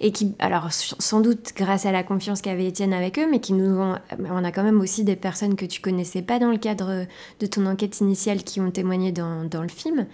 Et 0.00 0.12
qui, 0.12 0.32
alors 0.38 0.68
sans 0.70 1.20
doute 1.20 1.52
grâce 1.56 1.84
à 1.84 1.92
la 1.92 2.02
confiance 2.02 2.40
qu'avait 2.40 2.66
Étienne 2.66 2.94
avec 2.94 3.18
eux, 3.18 3.26
mais 3.30 3.40
qui 3.40 3.52
nous 3.52 3.78
ont, 3.78 3.96
on 4.32 4.44
a 4.44 4.52
quand 4.52 4.62
même 4.62 4.80
aussi 4.80 5.04
des 5.04 5.16
personnes 5.16 5.56
que 5.56 5.64
tu 5.64 5.80
connaissais 5.80 6.22
pas 6.22 6.38
dans 6.38 6.50
le 6.50 6.58
cadre 6.58 7.06
de 7.40 7.46
ton 7.46 7.66
enquête 7.66 8.00
initiale 8.00 8.42
qui 8.42 8.60
ont 8.60 8.70
témoigné 8.70 9.12
dans, 9.12 9.44
dans 9.44 9.62
le 9.62 9.68
film, 9.68 10.06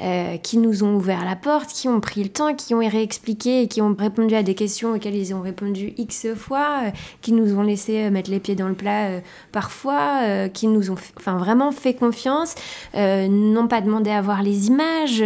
euh, 0.00 0.36
qui 0.38 0.58
nous 0.58 0.84
ont 0.84 0.94
ouvert 0.94 1.24
la 1.24 1.36
porte, 1.36 1.70
qui 1.70 1.88
ont 1.88 2.00
pris 2.00 2.22
le 2.22 2.28
temps, 2.28 2.54
qui 2.54 2.74
ont 2.74 2.78
réexpliqué 2.78 3.62
et 3.62 3.68
qui 3.68 3.82
ont 3.82 3.94
répondu 3.98 4.34
à 4.34 4.42
des 4.42 4.54
questions 4.54 4.94
auxquelles 4.94 5.16
ils 5.16 5.34
ont 5.34 5.40
répondu 5.40 5.92
X 5.96 6.28
fois, 6.34 6.82
euh, 6.84 6.90
qui 7.20 7.32
nous 7.32 7.56
ont 7.58 7.62
laissé 7.62 8.04
euh, 8.04 8.10
mettre 8.10 8.30
les 8.30 8.40
pieds 8.40 8.54
dans 8.54 8.68
le 8.68 8.74
plat 8.74 9.20
parfois, 9.52 10.48
qui 10.52 10.66
nous 10.66 10.90
ont 10.90 10.96
enfin, 11.16 11.36
vraiment 11.36 11.72
fait 11.72 11.94
confiance, 11.94 12.54
n'ont 12.94 13.68
pas 13.68 13.80
demandé 13.80 14.10
à 14.10 14.20
voir 14.20 14.42
les 14.42 14.68
images, 14.68 15.22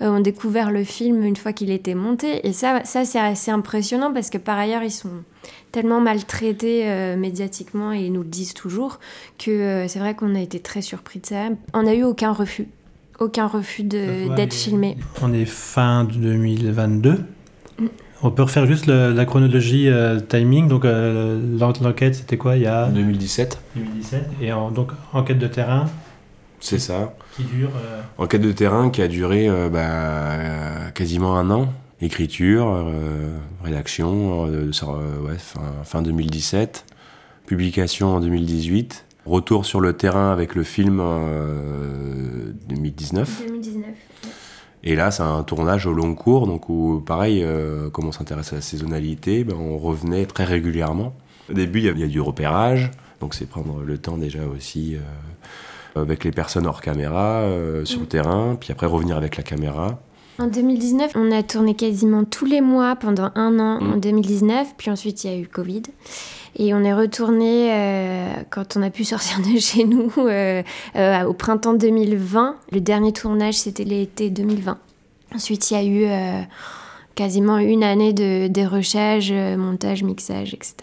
ont 0.00 0.20
découvert 0.20 0.70
le 0.70 0.84
film 0.84 1.22
une 1.22 1.36
fois 1.36 1.52
qu'il 1.52 1.70
était 1.70 1.94
monté. 1.94 2.46
Et 2.46 2.52
ça, 2.52 2.84
ça 2.84 3.04
c'est 3.04 3.18
assez 3.18 3.50
impressionnant 3.50 4.12
parce 4.12 4.30
que 4.30 4.38
par 4.38 4.58
ailleurs, 4.58 4.82
ils 4.82 4.90
sont 4.90 5.10
tellement 5.72 6.00
maltraités 6.00 6.82
euh, 6.88 7.16
médiatiquement 7.16 7.92
et 7.92 8.02
ils 8.06 8.12
nous 8.12 8.22
le 8.22 8.28
disent 8.28 8.54
toujours 8.54 9.00
que 9.38 9.50
euh, 9.50 9.88
c'est 9.88 9.98
vrai 9.98 10.14
qu'on 10.14 10.34
a 10.34 10.40
été 10.40 10.60
très 10.60 10.82
surpris 10.82 11.18
de 11.20 11.26
ça. 11.26 11.48
On 11.74 11.82
n'a 11.84 11.94
eu 11.94 12.04
aucun 12.04 12.32
refus. 12.32 12.68
Aucun 13.18 13.46
refus 13.46 13.82
d'être 13.84 14.52
filmé. 14.54 14.96
On 15.22 15.32
est 15.32 15.44
fin 15.44 16.04
2022. 16.04 17.12
Mm. 17.78 17.86
On 18.24 18.30
peut 18.30 18.42
refaire 18.42 18.66
juste 18.66 18.86
le- 18.86 19.12
la 19.12 19.24
chronologie 19.24 19.88
euh, 19.88 20.20
timing. 20.20 20.68
Donc 20.68 20.84
euh, 20.84 21.40
l'en- 21.58 21.72
l'enquête, 21.82 22.14
c'était 22.14 22.36
quoi 22.36 22.56
il 22.56 22.62
y 22.62 22.66
a 22.66 22.86
2017, 22.88 23.58
2017 23.76 24.24
Et 24.40 24.52
en- 24.52 24.70
donc 24.70 24.90
enquête 25.12 25.38
de 25.38 25.46
terrain 25.48 25.86
c'est 26.60 26.78
ça. 26.78 27.14
qui 27.36 27.42
dure. 27.44 27.70
euh, 27.84 28.00
Enquête 28.18 28.42
de 28.42 28.52
terrain 28.52 28.90
qui 28.90 29.02
a 29.02 29.08
duré 29.08 29.48
euh, 29.48 29.68
bah, 29.68 29.80
euh, 29.80 30.90
quasiment 30.94 31.36
un 31.36 31.50
an. 31.50 31.72
Écriture, 32.04 32.66
euh, 32.68 33.38
rédaction, 33.62 34.44
euh, 34.46 34.70
euh, 34.82 35.20
ouais, 35.20 35.38
fin, 35.38 35.62
fin 35.84 36.02
2017. 36.02 36.84
Publication 37.46 38.08
en 38.16 38.20
2018. 38.20 39.04
Retour 39.24 39.64
sur 39.64 39.80
le 39.80 39.92
terrain 39.92 40.32
avec 40.32 40.56
le 40.56 40.64
film 40.64 40.98
euh, 41.00 42.52
2019. 42.68 43.42
2019. 43.46 43.86
Et 44.82 44.96
là, 44.96 45.12
c'est 45.12 45.22
un 45.22 45.44
tournage 45.44 45.86
au 45.86 45.92
long 45.92 46.16
cours, 46.16 46.48
donc 46.48 46.68
où, 46.68 47.00
pareil, 47.06 47.40
euh, 47.44 47.88
comme 47.88 48.06
on 48.06 48.12
s'intéresse 48.12 48.52
à 48.52 48.56
la 48.56 48.62
saisonnalité, 48.62 49.44
ben, 49.44 49.54
on 49.56 49.78
revenait 49.78 50.26
très 50.26 50.42
régulièrement. 50.42 51.14
Au 51.48 51.52
début, 51.52 51.78
il 51.78 51.84
y 51.84 51.88
a- 51.88 51.92
il 51.92 52.00
y, 52.00 52.02
a 52.02 52.08
du 52.08 52.20
repérage, 52.20 52.90
donc 53.20 53.34
c'est 53.34 53.46
prendre 53.46 53.80
le 53.84 53.98
temps 53.98 54.18
déjà 54.18 54.40
aussi 54.44 54.96
euh, 54.96 56.02
avec 56.02 56.24
les 56.24 56.32
personnes 56.32 56.66
hors 56.66 56.80
caméra, 56.80 57.46
sur 57.84 58.00
le 58.00 58.06
terrain, 58.06 58.56
puis 58.58 58.72
après 58.72 58.86
revenir 58.88 59.16
avec 59.16 59.36
la 59.36 59.44
caméra. 59.44 60.00
En 60.38 60.46
2019, 60.46 61.12
on 61.14 61.30
a 61.30 61.42
tourné 61.42 61.74
quasiment 61.74 62.24
tous 62.24 62.46
les 62.46 62.60
mois 62.60 62.96
pendant 62.96 63.30
un 63.34 63.58
an 63.58 63.80
Mm. 63.80 63.92
en 63.92 63.96
2019, 63.98 64.74
puis 64.78 64.90
ensuite 64.90 65.24
il 65.24 65.30
y 65.30 65.34
a 65.34 65.38
eu 65.38 65.46
Covid. 65.46 65.82
Et 66.56 66.74
on 66.74 66.82
est 66.84 66.92
retourné 66.94 67.72
euh, 67.72 68.32
quand 68.50 68.76
on 68.76 68.82
a 68.82 68.90
pu 68.90 69.04
sortir 69.12 69.38
de 69.40 69.58
chez 69.58 69.84
nous 69.84 70.10
euh, 70.18 70.62
euh, 70.96 71.24
au 71.24 71.32
printemps 71.34 71.74
2020. 71.74 72.56
Le 72.72 72.80
dernier 72.80 73.12
tournage, 73.12 73.54
c'était 73.54 73.84
l'été 73.84 74.30
2020. 74.30 74.78
Ensuite, 75.34 75.70
il 75.70 75.74
y 75.74 75.76
a 75.76 75.84
eu 75.84 76.04
euh, 76.06 76.42
quasiment 77.14 77.58
une 77.58 77.84
année 77.84 78.12
de 78.12 78.48
dérochage, 78.48 79.30
euh, 79.32 79.56
montage, 79.56 80.02
mixage, 80.02 80.54
etc. 80.54 80.76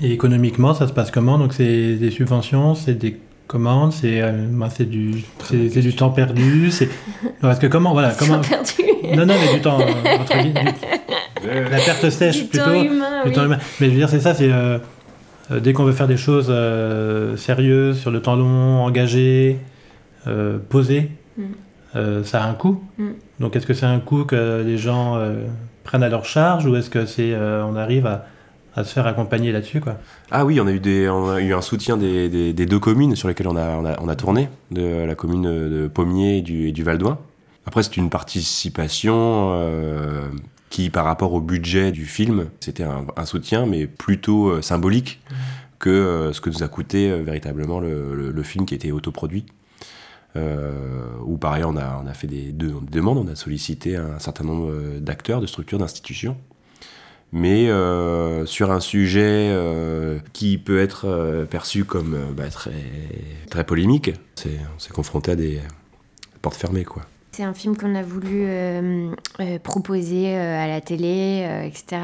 Et 0.00 0.12
économiquement, 0.12 0.74
ça 0.74 0.86
se 0.88 0.92
passe 0.92 1.10
comment? 1.10 1.38
Donc 1.38 1.52
c'est 1.52 1.94
des 1.96 2.10
subventions, 2.10 2.74
c'est 2.74 2.94
des 2.94 3.18
commandes, 3.52 3.92
c'est 3.92 4.20
euh, 4.22 4.32
ben, 4.50 4.68
c'est 4.70 4.88
du, 4.88 5.22
c'est 5.44 5.68
c'est 5.68 5.80
du 5.82 5.94
temps 5.94 6.10
perdu. 6.10 6.70
C'est 6.70 6.88
parce 7.40 7.58
que 7.58 7.66
comment 7.66 7.92
voilà 7.92 8.12
comment 8.18 8.40
Perdu. 8.40 8.72
non 9.16 9.26
non 9.26 9.34
mais 9.40 9.54
du 9.54 9.60
temps 9.60 9.78
euh, 9.80 10.16
entre 10.20 10.38
guillemets, 10.42 10.74
du- 11.42 11.70
la 11.70 11.78
perte 11.78 12.08
sèche 12.10 12.38
Du 12.42 12.44
plutôt. 12.48 12.64
temps 12.64 12.82
humain, 12.82 13.22
du 13.24 13.28
oui. 13.28 13.34
temps 13.34 13.44
humain. 13.44 13.58
Mais 13.80 13.86
je 13.86 13.92
veux 13.92 13.98
dire 13.98 14.08
c'est 14.08 14.20
ça, 14.20 14.34
c'est 14.34 14.50
euh, 14.50 14.78
euh, 15.50 15.60
dès 15.60 15.72
qu'on 15.72 15.84
veut 15.84 15.92
faire 15.92 16.08
des 16.08 16.16
choses 16.16 16.46
euh, 16.50 17.36
sérieuses 17.36 17.98
sur 18.00 18.10
le 18.10 18.20
temps 18.22 18.36
long, 18.36 18.82
engagé, 18.84 19.58
euh, 20.26 20.58
posé, 20.68 21.10
Mm. 21.38 21.42
euh, 21.96 22.24
ça 22.24 22.42
a 22.42 22.46
un 22.48 22.54
coût. 22.54 22.82
Mm. 22.98 23.08
Donc 23.40 23.56
est-ce 23.56 23.66
que 23.66 23.74
c'est 23.74 23.86
un 23.86 24.00
coût 24.00 24.24
que 24.24 24.62
les 24.64 24.76
gens 24.78 25.16
euh, 25.16 25.44
prennent 25.84 26.02
à 26.02 26.08
leur 26.10 26.24
charge 26.26 26.66
ou 26.66 26.76
est-ce 26.76 26.90
que 26.90 27.06
c'est 27.06 27.32
euh, 27.32 27.64
on 27.64 27.74
arrive 27.76 28.06
à, 28.06 28.26
à 28.74 28.84
se 28.84 28.92
faire 28.92 29.06
accompagner 29.06 29.52
là-dessus 29.52 29.80
quoi 29.80 29.98
Ah 30.30 30.44
oui, 30.44 30.60
on 30.60 30.66
a 30.66 30.72
eu, 30.72 31.54
un 31.54 31.60
soutien 31.62 31.96
des, 31.96 32.52
deux 32.52 32.78
communes 32.78 33.16
sur 33.16 33.28
lesquelles 33.28 33.48
on 33.48 33.56
a, 33.56 34.16
tourné, 34.16 34.48
de 34.70 35.04
la 35.04 35.14
commune 35.14 35.42
de 35.42 35.88
Pommier 35.88 36.38
et 36.38 36.42
du, 36.42 36.68
et 36.68 36.82
Val 36.82 36.98
d'Oing. 36.98 37.18
Après, 37.66 37.82
c'est 37.82 37.96
une 37.96 38.10
participation 38.10 39.52
euh, 39.52 40.28
qui, 40.72 40.88
par 40.88 41.04
rapport 41.04 41.34
au 41.34 41.40
budget 41.40 41.92
du 41.92 42.06
film, 42.06 42.48
c'était 42.58 42.84
un, 42.84 43.26
soutien, 43.26 43.66
mais 43.66 43.86
plutôt 43.86 44.48
euh, 44.48 44.62
symbolique 44.62 45.20
que 45.78 45.90
euh, 45.90 46.32
ce 46.32 46.40
que 46.40 46.48
nous 46.48 46.62
a 46.62 46.68
coûté 46.68 47.14
véritablement 47.22 47.78
le, 47.78 48.42
film 48.42 48.64
qui 48.64 48.74
était 48.74 48.90
autoproduit. 48.90 49.44
Euh, 50.34 50.72
où 51.26 51.36
par 51.36 51.52
ailleurs 51.52 51.68
on 51.68 51.76
a, 51.76 52.00
on 52.02 52.06
a 52.06 52.14
fait 52.14 52.26
des, 52.26 52.52
demandes, 52.52 53.18
on 53.18 53.30
a 53.30 53.36
sollicité 53.36 53.96
un 53.96 54.18
certain 54.18 54.44
nombre 54.44 54.98
d'acteurs, 54.98 55.42
de 55.42 55.46
structures, 55.46 55.76
d'institutions 55.76 56.38
mais 57.32 57.68
euh, 57.68 58.44
sur 58.44 58.70
un 58.70 58.80
sujet 58.80 59.48
euh, 59.50 60.18
qui 60.34 60.58
peut 60.58 60.78
être 60.78 61.06
euh, 61.06 61.46
perçu 61.46 61.84
comme 61.84 62.34
bah, 62.36 62.48
très, 62.50 62.72
très 63.50 63.64
polémique, 63.64 64.12
c'est, 64.34 64.58
on 64.74 64.78
s'est 64.78 64.92
confronté 64.92 65.32
à 65.32 65.36
des 65.36 65.60
portes 66.42 66.56
fermées, 66.56 66.84
quoi. 66.84 67.02
C'est 67.34 67.44
un 67.44 67.54
film 67.54 67.78
qu'on 67.78 67.94
a 67.94 68.02
voulu 68.02 68.42
euh, 68.44 69.08
euh, 69.40 69.58
proposer 69.58 70.36
euh, 70.36 70.62
à 70.62 70.66
la 70.66 70.82
télé, 70.82 71.48
etc. 71.64 71.96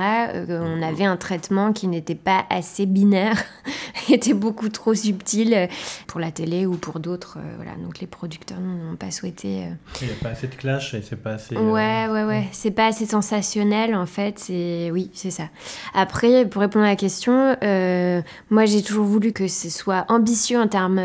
On 0.48 0.80
avait 0.80 1.04
un 1.04 1.18
traitement 1.18 1.74
qui 1.74 1.86
n'était 1.86 2.14
pas 2.14 2.46
assez 2.48 2.86
binaire, 2.86 3.36
qui 4.06 4.14
était 4.14 4.32
beaucoup 4.32 4.70
trop 4.70 4.94
subtil 4.94 5.68
pour 6.06 6.18
la 6.18 6.30
télé 6.30 6.64
ou 6.64 6.76
pour 6.76 6.98
d'autres. 6.98 7.36
voilà. 7.56 7.72
Donc 7.72 7.98
les 7.98 8.06
producteurs 8.06 8.58
n'ont 8.58 8.96
pas 8.96 9.10
souhaité. 9.10 9.64
Il 10.00 10.06
n'y 10.06 10.14
a 10.14 10.16
pas 10.22 10.30
assez 10.30 10.46
de 10.46 10.54
clash 10.54 10.94
et 10.94 11.02
c'est 11.02 11.22
pas 11.22 11.32
assez. 11.32 11.54
Ouais, 11.54 12.06
ouais, 12.08 12.24
ouais. 12.24 12.44
C'est 12.52 12.70
pas 12.70 12.86
assez 12.86 13.04
sensationnel, 13.04 13.94
en 13.94 14.06
fait. 14.06 14.38
C'est 14.38 14.90
oui, 14.90 15.10
c'est 15.12 15.30
ça. 15.30 15.50
Après, 15.92 16.46
pour 16.46 16.62
répondre 16.62 16.86
à 16.86 16.88
la 16.88 16.96
question, 16.96 17.54
moi, 18.48 18.64
j'ai 18.64 18.80
toujours 18.80 19.04
voulu 19.04 19.32
que 19.32 19.46
ce 19.46 19.68
soit 19.68 20.06
ambitieux 20.08 20.58
en 20.58 20.68
termes 20.68 21.02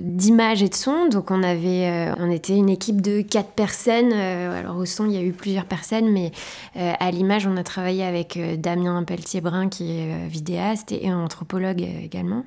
d'image 0.00 0.62
et 0.62 0.70
de 0.70 0.74
son. 0.74 1.08
Donc, 1.10 1.30
on 1.30 1.42
avait, 1.42 2.14
on 2.18 2.30
était 2.30 2.56
une 2.56 2.70
équipe 2.70 3.02
de 3.02 3.20
quatre 3.20 3.57
personnes. 3.58 4.12
Euh, 4.12 4.56
alors, 4.56 4.76
au 4.76 4.86
son, 4.86 5.06
il 5.06 5.14
y 5.14 5.16
a 5.16 5.20
eu 5.20 5.32
plusieurs 5.32 5.64
personnes, 5.64 6.08
mais 6.12 6.30
euh, 6.76 6.92
à 7.00 7.10
l'image, 7.10 7.44
on 7.44 7.56
a 7.56 7.64
travaillé 7.64 8.04
avec 8.04 8.36
euh, 8.36 8.56
Damien 8.56 9.02
Pelletier-Brun, 9.02 9.68
qui 9.68 9.98
est 9.98 10.28
vidéaste 10.28 10.92
et, 10.92 11.12
anthropologue 11.12 11.80
également. 11.80 12.44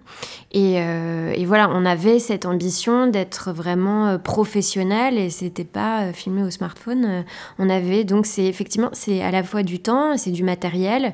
Et, 0.54 0.76
voilà, 1.46 1.70
on 1.70 1.86
avait 1.86 2.20
cette 2.20 2.46
ambition 2.46 3.08
d'être 3.08 3.52
vraiment 3.52 4.18
professionnel 4.20 5.18
et 5.18 5.30
c'était 5.30 5.66
pas 5.66 6.14
filmé 6.14 6.44
au 6.44 6.50
smartphone. 6.50 7.26
On 7.60 7.70
avait 7.70 8.06
donc 8.06 8.26
c'est 8.26 8.46
effectivement 8.46 8.90
c'est 8.94 9.22
à 9.22 9.32
la 9.32 9.44
fois 9.44 9.64
du 9.64 9.80
temps, 9.80 10.16
c'est 10.16 10.32
du 10.32 10.44
matériel, 10.44 11.14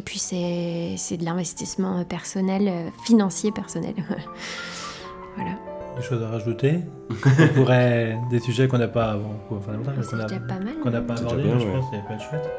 et 0.00 0.02
puis 0.02 0.18
c'est 0.18 1.16
de 1.16 1.24
l'investissement 1.24 2.04
personnel, 2.04 2.72
financier 3.04 3.52
personnel. 3.52 3.94
voilà. 5.36 5.67
Des 5.98 6.04
choses 6.04 6.22
à 6.22 6.28
rajouter 6.28 6.80
On 7.10 7.48
pourrait. 7.54 8.18
Des 8.30 8.38
sujets 8.38 8.68
qu'on 8.68 8.78
n'a 8.78 8.88
pas. 8.88 9.16
Bon, 9.16 9.56
enfin, 9.56 9.72
qu'on 9.72 10.18
a, 10.18 10.24
déjà 10.26 10.40
pas 10.40 10.58
mal. 10.60 10.74
qu'on 10.80 10.90
n'a 10.90 11.00
pas 11.00 11.14
mais 11.14 11.42
bien, 11.42 11.58
je 11.58 11.66
ouais. 11.66 11.72
pense 11.72 11.90
ça 11.90 11.98
peut 12.06 12.14
être 12.14 12.22
chouette. 12.22 12.50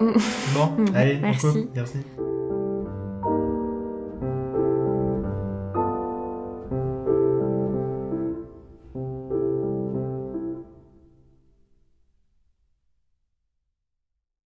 Bon, 0.54 0.94
allez. 0.94 1.18
Merci. 1.20 1.68